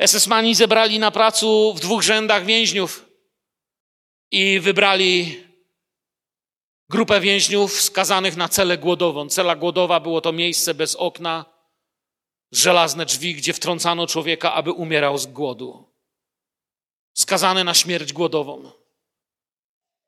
[0.00, 3.04] SS-mani zebrali na pracu w dwóch rzędach więźniów
[4.30, 5.44] i wybrali
[6.90, 9.28] grupę więźniów skazanych na celę głodową.
[9.28, 11.44] Cela głodowa było to miejsce bez okna,
[12.52, 15.87] żelazne drzwi, gdzie wtrącano człowieka, aby umierał z głodu.
[17.18, 18.70] Skazany na śmierć głodową.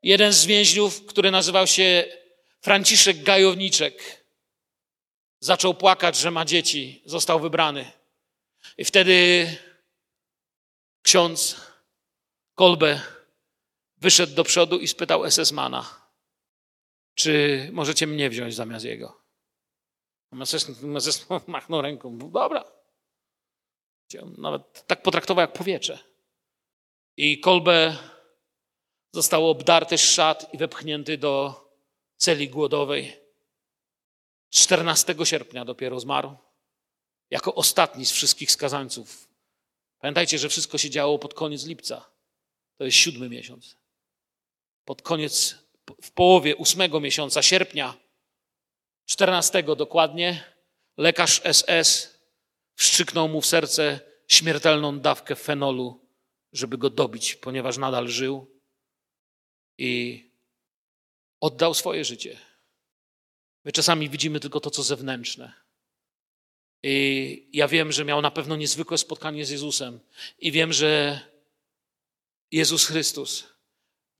[0.02, 2.04] Jeden z więźniów, który nazywał się
[2.60, 4.24] Franciszek Gajowniczek,
[5.40, 7.92] zaczął płakać, że ma dzieci, został wybrany.
[8.78, 9.46] I wtedy
[11.02, 11.60] ksiądz
[12.54, 13.00] Kolbe
[13.96, 16.10] wyszedł do przodu i spytał SS-mana,
[17.14, 19.20] czy możecie mnie wziąć zamiast jego?
[20.44, 22.18] SS machnął ręką.
[22.18, 22.64] Dobra.
[24.38, 26.09] Nawet tak potraktował jak powietrze.
[27.22, 27.96] I Kolbe
[29.12, 31.64] został obdarty szat i wepchnięty do
[32.16, 33.16] celi głodowej.
[34.50, 36.36] 14 sierpnia dopiero zmarł.
[37.30, 39.28] Jako ostatni z wszystkich skazańców.
[39.98, 42.10] Pamiętajcie, że wszystko się działo pod koniec lipca.
[42.76, 43.76] To jest siódmy miesiąc.
[44.84, 45.58] Pod koniec,
[46.02, 47.94] w połowie ósmego miesiąca sierpnia,
[49.06, 50.44] 14 dokładnie,
[50.96, 52.20] lekarz SS
[52.74, 56.09] wszczyknął mu w serce śmiertelną dawkę fenolu,
[56.52, 58.60] żeby go dobić, ponieważ nadal żył
[59.78, 60.24] i
[61.40, 62.38] oddał swoje życie.
[63.64, 65.52] My czasami widzimy tylko to, co zewnętrzne.
[66.82, 70.00] I ja wiem, że miał na pewno niezwykłe spotkanie z Jezusem.
[70.38, 71.20] I wiem, że
[72.50, 73.46] Jezus Chrystus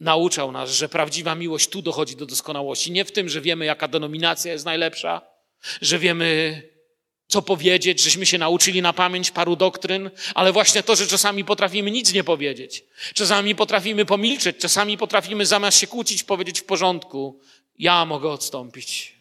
[0.00, 2.92] nauczał nas, że prawdziwa miłość tu dochodzi do doskonałości.
[2.92, 5.22] Nie w tym, że wiemy, jaka denominacja jest najlepsza,
[5.80, 6.62] że wiemy,
[7.30, 11.90] co powiedzieć, żeśmy się nauczyli na pamięć paru doktryn, ale właśnie to, że czasami potrafimy
[11.90, 12.84] nic nie powiedzieć.
[13.14, 17.40] Czasami potrafimy pomilczeć, czasami potrafimy zamiast się kłócić, powiedzieć w porządku,
[17.78, 19.14] ja mogę odstąpić.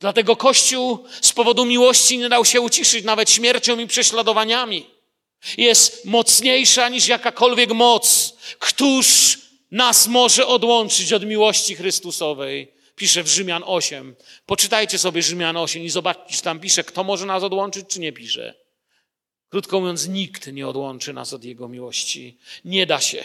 [0.00, 4.86] Dlatego Kościół z powodu miłości nie dał się uciszyć nawet śmiercią i prześladowaniami.
[5.56, 8.36] Jest mocniejsza niż jakakolwiek moc.
[8.58, 9.38] Któż
[9.70, 12.77] nas może odłączyć od miłości Chrystusowej?
[12.98, 14.16] Pisze w Rzymian 8.
[14.46, 18.12] Poczytajcie sobie Rzymian 8 i zobaczcie, czy tam pisze, kto może nas odłączyć, czy nie
[18.12, 18.54] pisze.
[19.50, 22.38] Krótko mówiąc, nikt nie odłączy nas od Jego miłości.
[22.64, 23.24] Nie da się.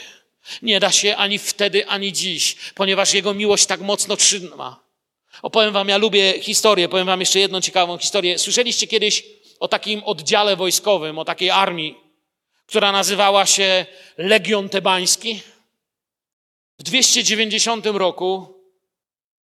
[0.62, 4.84] Nie da się ani wtedy, ani dziś, ponieważ Jego miłość tak mocno trzyma.
[5.42, 8.40] Opowiem wam, ja lubię historię, powiem wam jeszcze jedną ciekawą historię.
[8.40, 9.24] Słyszeliście kiedyś
[9.60, 11.96] o takim oddziale wojskowym, o takiej armii,
[12.66, 13.86] która nazywała się
[14.18, 15.42] Legion Tebański?
[16.80, 18.53] W 290 roku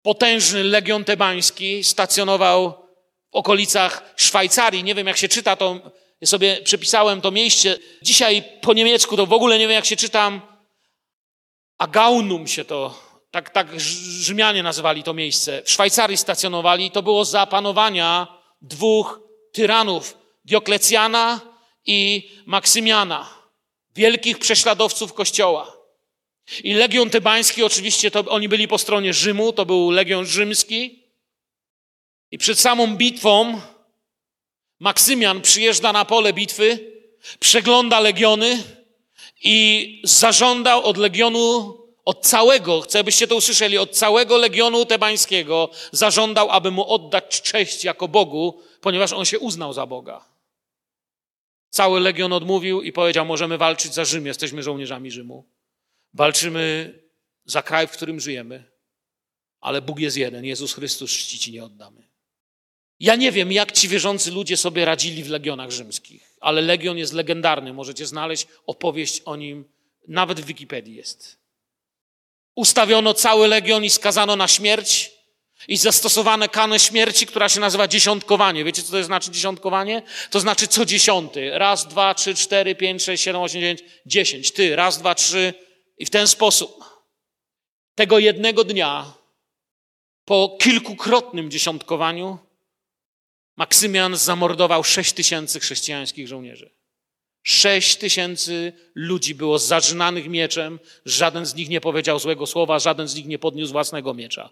[0.02, 2.88] potężny Legion Tebański stacjonował
[3.32, 4.84] w okolicach Szwajcarii.
[4.84, 5.80] Nie wiem, jak się czyta to,
[6.20, 7.78] ja sobie przepisałem to miejsce.
[8.02, 10.40] Dzisiaj po niemiecku to w ogóle nie wiem, jak się czytam.
[11.78, 17.46] Agaunum się to tak, tak Rzymianie nazywali to miejsce, w Szwajcarii stacjonowali, to było za
[17.46, 18.26] panowania
[18.62, 19.20] dwóch
[19.52, 21.40] tyranów, Dioklecjana
[21.86, 23.28] i Maksymiana,
[23.94, 25.77] wielkich prześladowców Kościoła.
[26.64, 31.02] I Legion Tebański, oczywiście, to oni byli po stronie Rzymu, to był Legion Rzymski.
[32.30, 33.60] I przed samą bitwą
[34.80, 36.92] Maksymian przyjeżdża na pole bitwy,
[37.40, 38.62] przegląda legiony
[39.44, 46.50] i zażądał od legionu od całego, chcę, byście to usłyszeli, od całego legionu tebańskiego zażądał,
[46.50, 50.24] aby mu oddać cześć jako Bogu, ponieważ on się uznał za Boga.
[51.70, 55.44] Cały legion odmówił i powiedział: Możemy walczyć za Rzym, jesteśmy żołnierzami Rzymu.
[56.14, 56.94] Walczymy
[57.44, 58.64] za kraj, w którym żyjemy,
[59.60, 62.08] ale Bóg jest jeden, Jezus Chrystus czci ci nie oddamy.
[63.00, 67.12] Ja nie wiem, jak ci wierzący ludzie sobie radzili w legionach rzymskich, ale legion jest
[67.12, 67.72] legendarny.
[67.72, 69.64] Możecie znaleźć opowieść o nim,
[70.08, 71.38] nawet w Wikipedii jest
[72.58, 75.10] ustawiono cały legion i skazano na śmierć
[75.68, 78.64] i zastosowano kanę śmierci, która się nazywa dziesiątkowanie.
[78.64, 80.02] Wiecie, co to znaczy dziesiątkowanie?
[80.30, 81.50] To znaczy co dziesiąty.
[81.58, 84.52] Raz, dwa, trzy, cztery, pięć, sześć, siedem, osiem, dziewięć, dziesięć.
[84.52, 85.54] Ty, raz, dwa, trzy
[85.98, 86.84] i w ten sposób.
[87.94, 89.12] Tego jednego dnia,
[90.24, 92.38] po kilkukrotnym dziesiątkowaniu,
[93.56, 96.70] Maksymian zamordował sześć tysięcy chrześcijańskich żołnierzy.
[97.42, 103.14] Sześć tysięcy ludzi było zażynanych mieczem, żaden z nich nie powiedział złego słowa, żaden z
[103.14, 104.50] nich nie podniósł własnego miecza.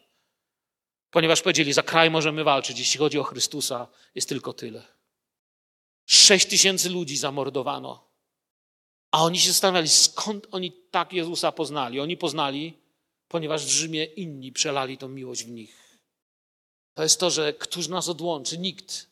[1.10, 4.82] Ponieważ powiedzieli, za kraj możemy walczyć, jeśli chodzi o Chrystusa, jest tylko tyle.
[6.06, 8.05] Sześć tysięcy ludzi zamordowano.
[9.16, 12.00] A oni się zastanawiali, skąd oni tak Jezusa poznali.
[12.00, 12.72] Oni poznali,
[13.28, 15.98] ponieważ w Rzymie inni przelali tą miłość w nich.
[16.94, 18.58] To jest to, że któż nas odłączy?
[18.58, 19.06] Nikt.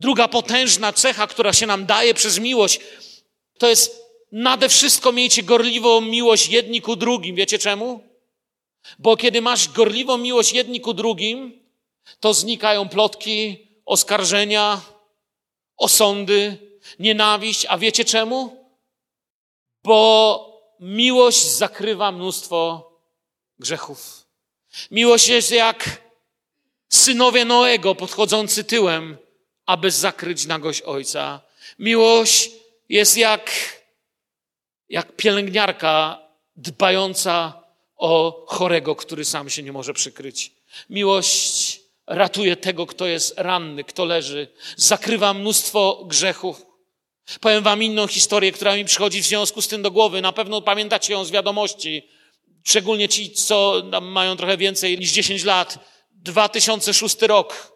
[0.00, 2.80] Druga potężna cecha, która się nam daje przez miłość,
[3.58, 4.02] to jest
[4.32, 7.36] nade wszystko miejcie gorliwą miłość jedni ku drugim.
[7.36, 8.02] Wiecie czemu?
[8.98, 11.60] Bo kiedy masz gorliwą miłość jedni ku drugim,
[12.20, 14.80] to znikają plotki, oskarżenia,
[15.76, 16.58] osądy,
[16.98, 17.66] nienawiść.
[17.68, 18.57] A wiecie czemu?
[19.84, 20.44] Bo
[20.80, 22.90] miłość zakrywa mnóstwo
[23.58, 24.26] grzechów.
[24.90, 26.02] Miłość jest jak
[26.88, 29.16] synowie Noego podchodzący tyłem,
[29.66, 31.40] aby zakryć nagość ojca.
[31.78, 32.50] Miłość
[32.88, 33.50] jest jak,
[34.88, 36.18] jak pielęgniarka
[36.56, 37.62] dbająca
[37.96, 40.52] o chorego, który sam się nie może przykryć.
[40.90, 46.67] Miłość ratuje tego, kto jest ranny, kto leży, zakrywa mnóstwo grzechów.
[47.40, 50.22] Powiem wam inną historię, która mi przychodzi w związku z tym do głowy.
[50.22, 52.08] Na pewno pamiętacie ją z wiadomości.
[52.64, 55.78] Szczególnie ci, co mają trochę więcej niż 10 lat.
[56.10, 57.72] 2006 rok,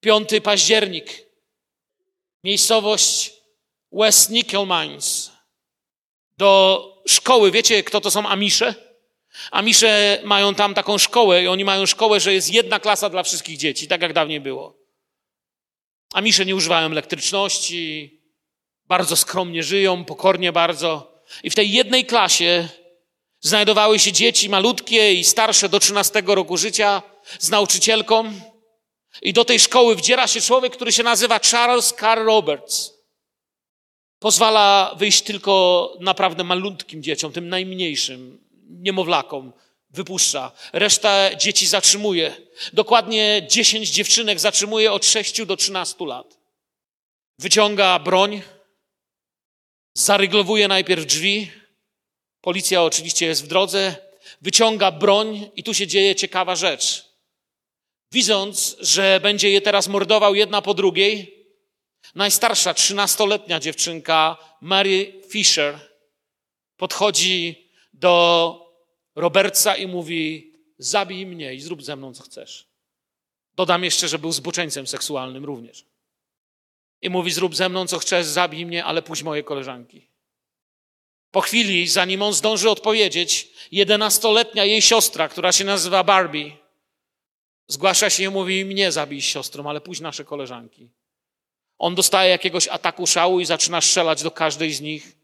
[0.00, 1.26] 5 październik.
[2.44, 3.32] Miejscowość
[3.92, 5.30] West Nickel Mines.
[6.38, 8.74] Do szkoły, wiecie kto to są Amisze?
[9.50, 13.56] Amisze mają tam taką szkołę i oni mają szkołę, że jest jedna klasa dla wszystkich
[13.56, 14.78] dzieci, tak jak dawniej było.
[16.12, 18.19] Amisze nie używają elektryczności,
[18.90, 21.22] bardzo skromnie żyją, pokornie bardzo.
[21.42, 22.68] I w tej jednej klasie
[23.40, 27.02] znajdowały się dzieci malutkie i starsze do 13 roku życia
[27.38, 28.32] z nauczycielką.
[29.22, 32.92] I do tej szkoły wdziera się człowiek, który się nazywa Charles Carl Roberts.
[34.18, 39.52] Pozwala wyjść tylko naprawdę malutkim dzieciom, tym najmniejszym, niemowlakom.
[39.90, 40.52] Wypuszcza.
[40.72, 42.36] Reszta dzieci zatrzymuje.
[42.72, 46.38] Dokładnie 10 dziewczynek zatrzymuje od 6 do 13 lat.
[47.38, 48.42] Wyciąga broń,
[49.94, 51.50] zaryglowuje najpierw drzwi.
[52.40, 53.96] Policja oczywiście jest w drodze.
[54.40, 57.10] Wyciąga broń i tu się dzieje ciekawa rzecz.
[58.12, 61.40] Widząc, że będzie je teraz mordował jedna po drugiej,
[62.14, 65.80] najstarsza, trzynastoletnia dziewczynka, Mary Fisher,
[66.76, 68.54] podchodzi do
[69.14, 72.66] Robertsa i mówi: Zabij mnie i zrób ze mną, co chcesz.
[73.54, 75.84] Dodam jeszcze, że był zboczeńcem seksualnym również.
[77.02, 80.06] I mówi: Zrób ze mną, co chcesz, zabij mnie, ale puść moje koleżanki.
[81.30, 86.56] Po chwili, zanim on zdąży odpowiedzieć, jedenastoletnia jej siostra, która się nazywa Barbie,
[87.66, 90.90] zgłasza się i mówi: Mnie zabij siostrą, ale puść nasze koleżanki.
[91.78, 95.16] On dostaje jakiegoś ataku szału i zaczyna strzelać do każdej z nich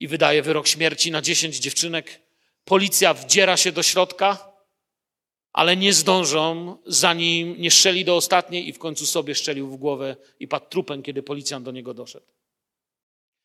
[0.00, 2.20] i wydaje wyrok śmierci na dziesięć dziewczynek.
[2.64, 4.49] Policja wdziera się do środka,
[5.52, 10.16] ale nie zdążą, zanim nie strzeli do ostatniej i w końcu sobie strzelił w głowę
[10.40, 12.26] i padł trupem, kiedy policjant do niego doszedł.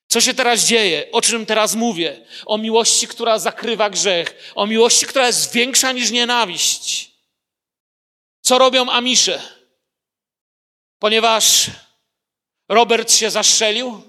[0.08, 1.12] Co się teraz dzieje?
[1.12, 2.26] O czym teraz mówię?
[2.46, 7.12] O miłości, która zakrywa grzech, o miłości, która jest większa niż nienawiść.
[8.42, 9.42] Co robią Amisze?
[11.00, 11.72] Ponieważ
[12.70, 14.02] Robert się zastrzelił,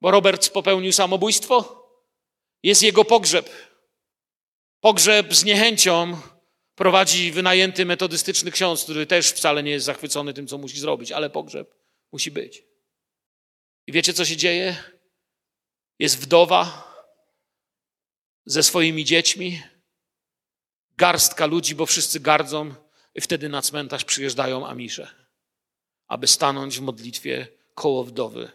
[0.00, 1.86] bo Robert popełnił samobójstwo,
[2.62, 3.50] jest jego pogrzeb.
[4.80, 6.16] Pogrzeb z niechęcią
[6.76, 11.30] prowadzi wynajęty metodystyczny ksiądz, który też wcale nie jest zachwycony tym, co musi zrobić, ale
[11.30, 11.74] pogrzeb
[12.12, 12.64] musi być.
[13.86, 14.76] I wiecie, co się dzieje?
[15.98, 16.92] Jest wdowa
[18.46, 19.62] ze swoimi dziećmi,
[20.96, 22.74] garstka ludzi, bo wszyscy gardzą,
[23.14, 25.28] i wtedy na cmentarz przyjeżdżają Amisze,
[26.06, 28.50] aby stanąć w modlitwie koło wdowy.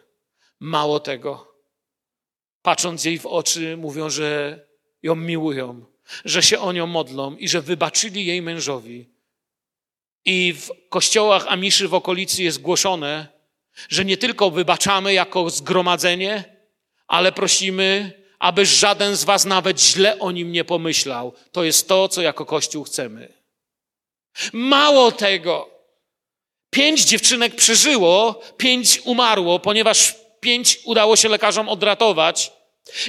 [0.60, 1.56] Mało tego,
[2.62, 4.60] patrząc jej w oczy, mówią, że
[5.04, 5.86] ją miłują,
[6.26, 9.10] że się o nią modlą i że wybaczyli jej mężowi.
[10.26, 13.28] I w kościołach Amiszy w okolicy jest głoszone,
[13.90, 16.44] że nie tylko wybaczamy jako zgromadzenie,
[17.08, 21.34] ale prosimy, aby żaden z Was nawet źle o nim nie pomyślał.
[21.52, 23.34] To jest to, co jako Kościół chcemy.
[24.54, 25.70] Mało tego,
[26.70, 32.52] pięć dziewczynek przeżyło, pięć umarło, ponieważ pięć udało się lekarzom odratować.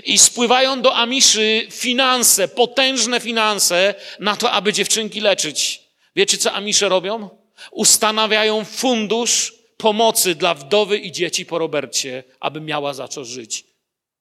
[0.04, 5.82] I spływają do Amiszy finanse, potężne finanse na to, aby dziewczynki leczyć.
[6.16, 7.30] Wiecie, co Amisze robią?
[7.70, 13.64] Ustanawiają fundusz pomocy dla wdowy i dzieci po Robercie, aby miała za co żyć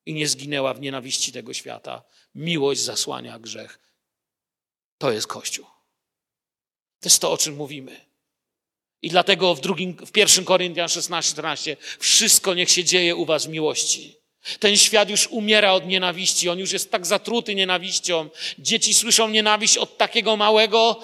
[0.05, 2.03] i nie zginęła w nienawiści tego świata.
[2.35, 3.79] Miłość zasłania grzech.
[4.97, 5.65] To jest Kościół.
[6.99, 8.05] To jest to, o czym mówimy.
[9.01, 13.45] I dlatego w, drugim, w pierwszym Koryntian 16, 14 wszystko niech się dzieje u was
[13.45, 14.20] w miłości.
[14.59, 18.29] Ten świat już umiera od nienawiści, on już jest tak zatruty nienawiścią.
[18.59, 20.99] Dzieci słyszą nienawiść od takiego małego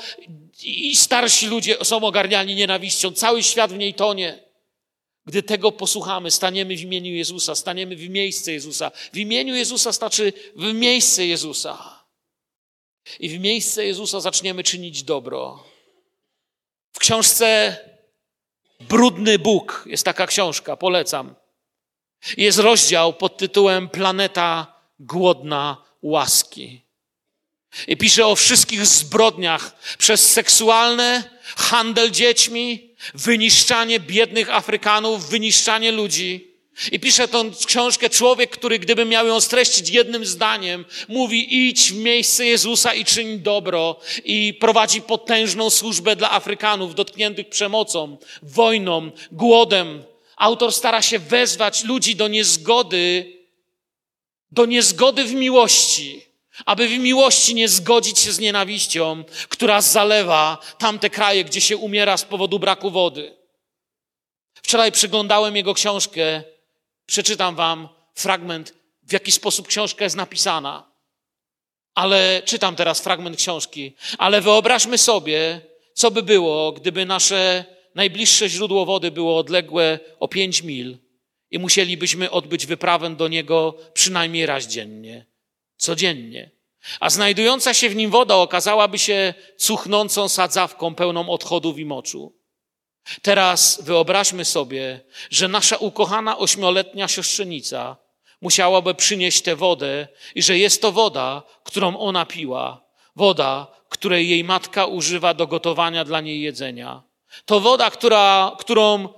[0.64, 3.12] i starsi ludzie są ogarniani nienawiścią.
[3.12, 4.48] Cały świat w niej tonie.
[5.26, 8.92] Gdy tego posłuchamy, staniemy w imieniu Jezusa, staniemy w miejsce Jezusa.
[9.14, 12.04] W imieniu Jezusa znaczy w miejsce Jezusa.
[13.20, 15.64] I w miejsce Jezusa zaczniemy czynić dobro.
[16.94, 17.78] W książce
[18.80, 21.36] Brudny Bóg jest taka książka, polecam.
[22.38, 26.82] Jest rozdział pod tytułem Planeta głodna łaski.
[27.88, 31.24] I pisze o wszystkich zbrodniach przez seksualne,
[31.56, 36.48] handel dziećmi, wyniszczanie biednych Afrykanów, wyniszczanie ludzi.
[36.92, 41.96] I pisze tą książkę człowiek, który gdyby miał ją streścić jednym zdaniem, mówi idź w
[41.96, 50.04] miejsce Jezusa i czyń dobro i prowadzi potężną służbę dla Afrykanów dotkniętych przemocą, wojną, głodem.
[50.38, 53.34] Autor stara się wezwać ludzi do niezgody,
[54.52, 56.28] do niezgody w miłości
[56.66, 62.18] aby w miłości nie zgodzić się z nienawiścią, która zalewa tamte kraje, gdzie się umiera
[62.18, 63.38] z powodu braku wody.
[64.54, 66.44] Wczoraj przeglądałem jego książkę,
[67.06, 68.74] przeczytam wam fragment,
[69.04, 70.92] w jaki sposób książka jest napisana.
[71.96, 73.96] Ale czytam teraz fragment książki.
[74.18, 75.62] Ale wyobraźmy sobie,
[75.94, 77.66] co by było, gdyby nasze
[77.98, 80.98] najbliższe źródło wody było odległe o pięć mil
[81.52, 85.26] i musielibyśmy odbyć wyprawę do niego przynajmniej raz dziennie
[85.78, 86.52] codziennie.
[87.00, 92.34] A znajdująca się w nim woda okazałaby się cuchnącą sadzawką pełną odchodów i moczu.
[93.22, 97.98] Teraz wyobraźmy sobie, że nasza ukochana ośmioletnia siostrzenica
[98.42, 102.86] musiałaby przynieść tę wodę i że jest to woda, którą ona piła.
[103.16, 107.07] Woda, której jej matka używa do gotowania dla niej jedzenia.
[107.46, 109.10] To woda, która, którą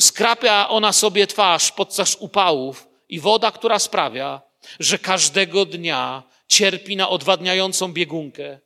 [0.00, 4.40] skrapia ona sobie twarz podczas upałów i woda, która sprawia,
[4.80, 8.58] że każdego dnia cierpi na odwadniającą biegunkę.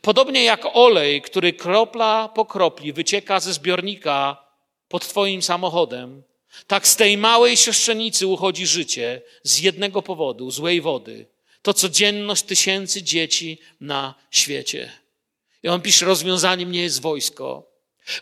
[0.00, 4.44] Podobnie jak olej, który kropla po kropli wycieka ze zbiornika
[4.88, 6.22] pod Twoim samochodem,
[6.66, 11.26] tak z tej małej siostrzenicy uchodzi życie z jednego powodu złej wody.
[11.62, 14.92] To codzienność tysięcy dzieci na świecie.
[15.62, 17.70] I on pisze: rozwiązaniem nie jest wojsko.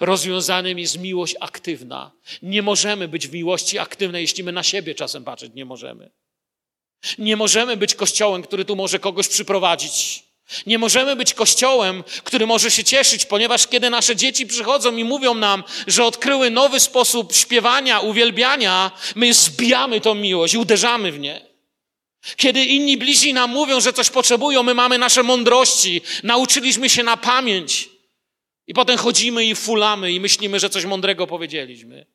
[0.01, 2.13] Rozwiązaniem jest miłość aktywna.
[2.43, 6.11] Nie możemy być w miłości aktywnej, jeśli my na siebie czasem patrzeć nie możemy.
[7.19, 10.25] Nie możemy być kościołem, który tu może kogoś przyprowadzić.
[10.67, 15.35] Nie możemy być kościołem, który może się cieszyć, ponieważ kiedy nasze dzieci przychodzą i mówią
[15.35, 21.48] nam, że odkryły nowy sposób śpiewania, uwielbiania, my zbijamy tą miłość i uderzamy w nie.
[22.37, 27.17] Kiedy inni bliźni nam mówią, że coś potrzebują, my mamy nasze mądrości, nauczyliśmy się na
[27.17, 27.89] pamięć
[28.67, 32.07] i potem chodzimy i fulamy i myślimy, że coś mądrego powiedzieliśmy.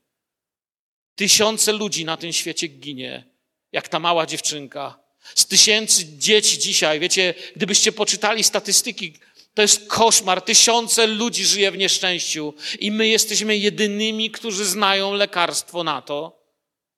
[1.15, 3.33] Tysiące ludzi na tym świecie ginie
[3.73, 4.99] jak ta mała dziewczynka.
[5.35, 9.13] Z tysięcy dzieci dzisiaj, wiecie, gdybyście poczytali statystyki,
[9.53, 10.41] to jest koszmar.
[10.41, 16.43] Tysiące ludzi żyje w nieszczęściu i my jesteśmy jedynymi, którzy znają lekarstwo na to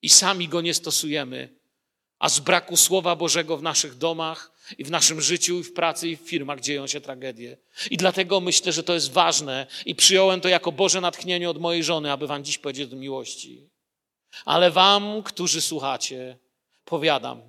[0.02, 1.55] i sami go nie stosujemy.
[2.26, 6.10] A z braku Słowa Bożego w naszych domach i w naszym życiu, i w pracy,
[6.10, 7.58] i w firmach dzieją się tragedie.
[7.92, 11.84] I dlatego myślę, że to jest ważne i przyjąłem to jako Boże natchnienie od mojej
[11.84, 13.70] żony, aby wam dziś powiedzieć do miłości.
[14.46, 16.38] Ale wam, którzy słuchacie,
[16.86, 17.42] powiadam.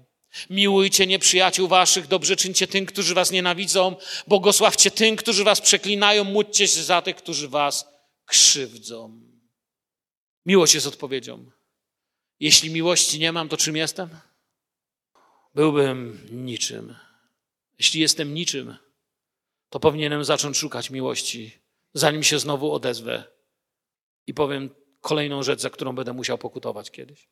[0.51, 3.97] Miłujcie nieprzyjaciół waszych, dobrze czyńcie tym, którzy was nienawidzą,
[4.27, 7.87] błogosławcie tym, którzy was przeklinają, módlcie się za tych, którzy was
[8.27, 9.21] krzywdzą.
[10.47, 11.51] Miłość jest odpowiedzią.
[12.41, 14.09] Jeśli miłości nie mam, to czym jestem?
[15.57, 16.95] Byłbym niczym.
[17.79, 18.77] Jeśli jestem niczym,
[19.71, 21.59] to powinienem zacząć szukać miłości,
[21.95, 23.25] zanim się znowu odezwę
[24.27, 27.29] i powiem kolejną rzecz, za którą będę musiał pokutować kiedyś.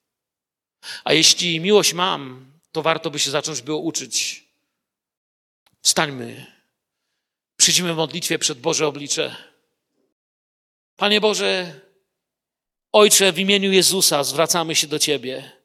[1.04, 4.44] A jeśli miłość mam, to warto by się zacząć było uczyć.
[5.82, 6.46] Wstańmy.
[7.56, 9.36] Przyjdźmy w modlitwie przed Boże oblicze.
[10.96, 11.80] Panie Boże,
[12.92, 15.63] Ojcze, w imieniu Jezusa zwracamy się do Ciebie.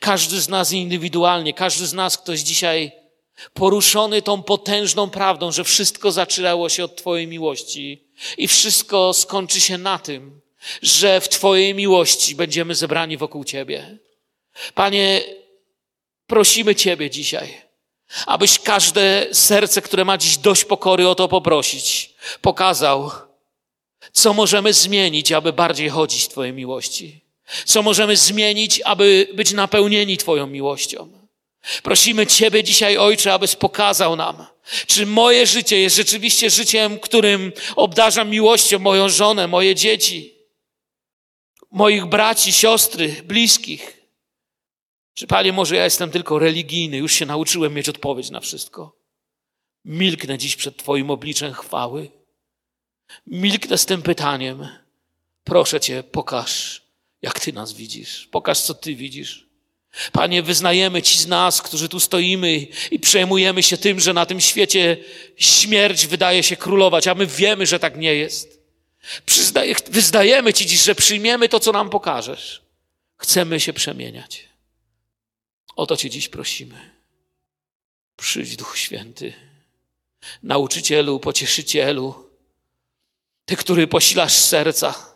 [0.00, 2.92] Każdy z nas indywidualnie, każdy z nas, ktoś dzisiaj
[3.54, 8.04] poruszony tą potężną prawdą, że wszystko zaczęło się od Twojej miłości
[8.38, 10.40] i wszystko skończy się na tym,
[10.82, 13.98] że w Twojej miłości będziemy zebrani wokół Ciebie.
[14.74, 15.24] Panie,
[16.26, 17.62] prosimy Ciebie dzisiaj,
[18.26, 23.10] abyś każde serce, które ma dziś dość pokory o to poprosić, pokazał,
[24.12, 27.21] co możemy zmienić, aby bardziej chodzić w Twojej miłości.
[27.64, 31.08] Co możemy zmienić, aby być napełnieni Twoją miłością.
[31.82, 34.46] Prosimy Ciebie dzisiaj, Ojcze, abyś pokazał nam,
[34.86, 40.34] czy moje życie jest rzeczywiście życiem, którym obdarzam miłością moją żonę, moje dzieci,
[41.70, 44.02] moich braci, siostry, bliskich.
[45.14, 48.96] Czy Panie, może ja jestem tylko religijny, już się nauczyłem mieć odpowiedź na wszystko.
[49.84, 52.10] Milknę dziś przed Twoim obliczem chwały.
[53.26, 54.68] Milknę z tym pytaniem.
[55.44, 56.81] Proszę Cię, pokaż,
[57.22, 58.28] jak Ty nas widzisz.
[58.30, 59.46] Pokaż, co Ty widzisz.
[60.12, 64.40] Panie, wyznajemy Ci z nas, którzy tu stoimy i przejmujemy się tym, że na tym
[64.40, 64.96] świecie
[65.36, 68.62] śmierć wydaje się królować, a my wiemy, że tak nie jest.
[69.26, 72.62] Przyznaje, wyznajemy Ci dziś, że przyjmiemy to, co nam pokażesz.
[73.16, 74.48] Chcemy się przemieniać.
[75.76, 76.90] O to Cię dziś prosimy.
[78.16, 79.32] Przyjdź, Duch Święty,
[80.42, 82.30] nauczycielu, pocieszycielu,
[83.44, 85.11] Ty, który posilasz serca.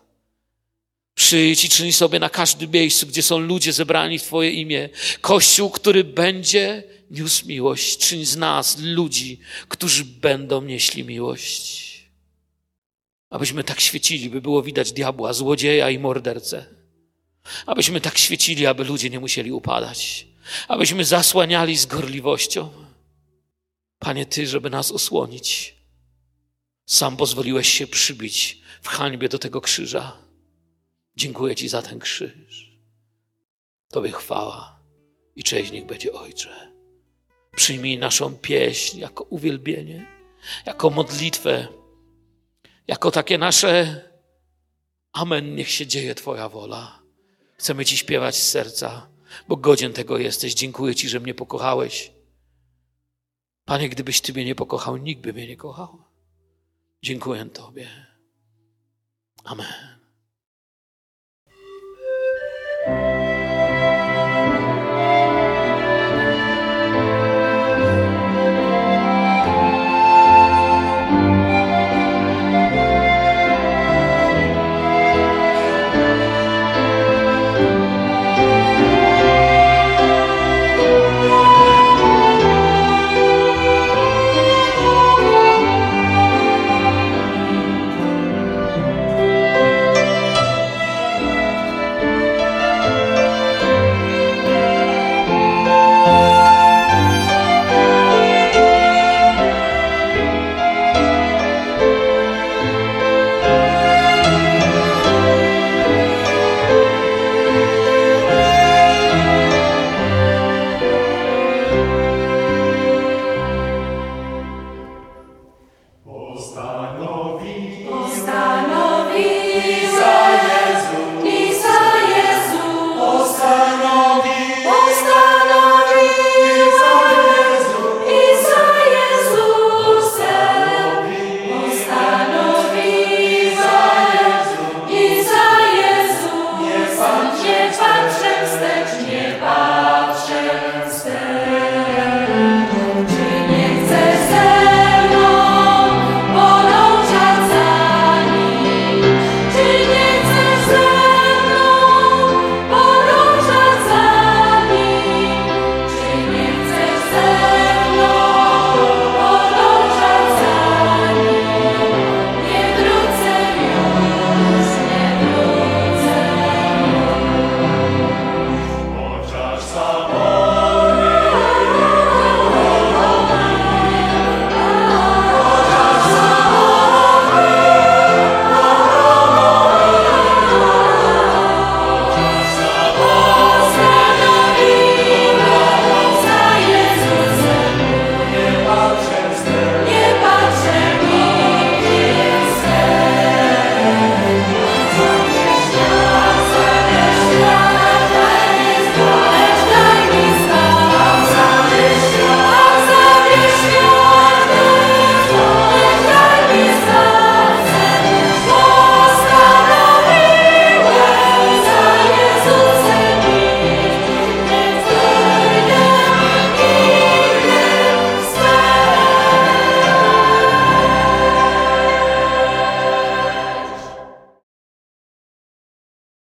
[1.17, 4.89] Czyń sobie na każdym miejscu, gdzie są ludzie zebrani w Twoje imię.
[5.21, 7.99] Kościół, który będzie niósł miłość.
[7.99, 11.87] Czyń z nas ludzi, którzy będą nieśli miłość.
[13.31, 16.67] Abyśmy tak świecili, by było widać diabła, złodzieja i mordercę.
[17.67, 20.27] Abyśmy tak świecili, aby ludzie nie musieli upadać.
[20.69, 22.69] Abyśmy zasłaniali z gorliwością.
[23.99, 25.75] Panie, Ty, żeby nas osłonić,
[26.87, 30.26] sam pozwoliłeś się przybić w hańbie do tego krzyża.
[31.17, 32.79] Dziękuję Ci za ten krzyż.
[33.89, 34.81] Tobie chwała
[35.37, 36.73] i cześć niech będzie Ojcze.
[37.57, 40.07] Przyjmij naszą pieśń jako uwielbienie,
[40.67, 41.69] jako modlitwę,
[42.89, 44.03] jako takie nasze
[45.17, 47.03] Amen, niech się dzieje Twoja wola.
[47.59, 49.09] Chcemy Ci śpiewać z serca,
[49.49, 50.55] bo godzien tego jesteś.
[50.55, 52.13] Dziękuję Ci, że mnie pokochałeś.
[53.65, 56.03] Panie, gdybyś Ty mnie nie pokochał, nikt by mnie nie kochał.
[57.03, 57.89] Dziękuję Tobie.
[59.45, 59.96] Amen.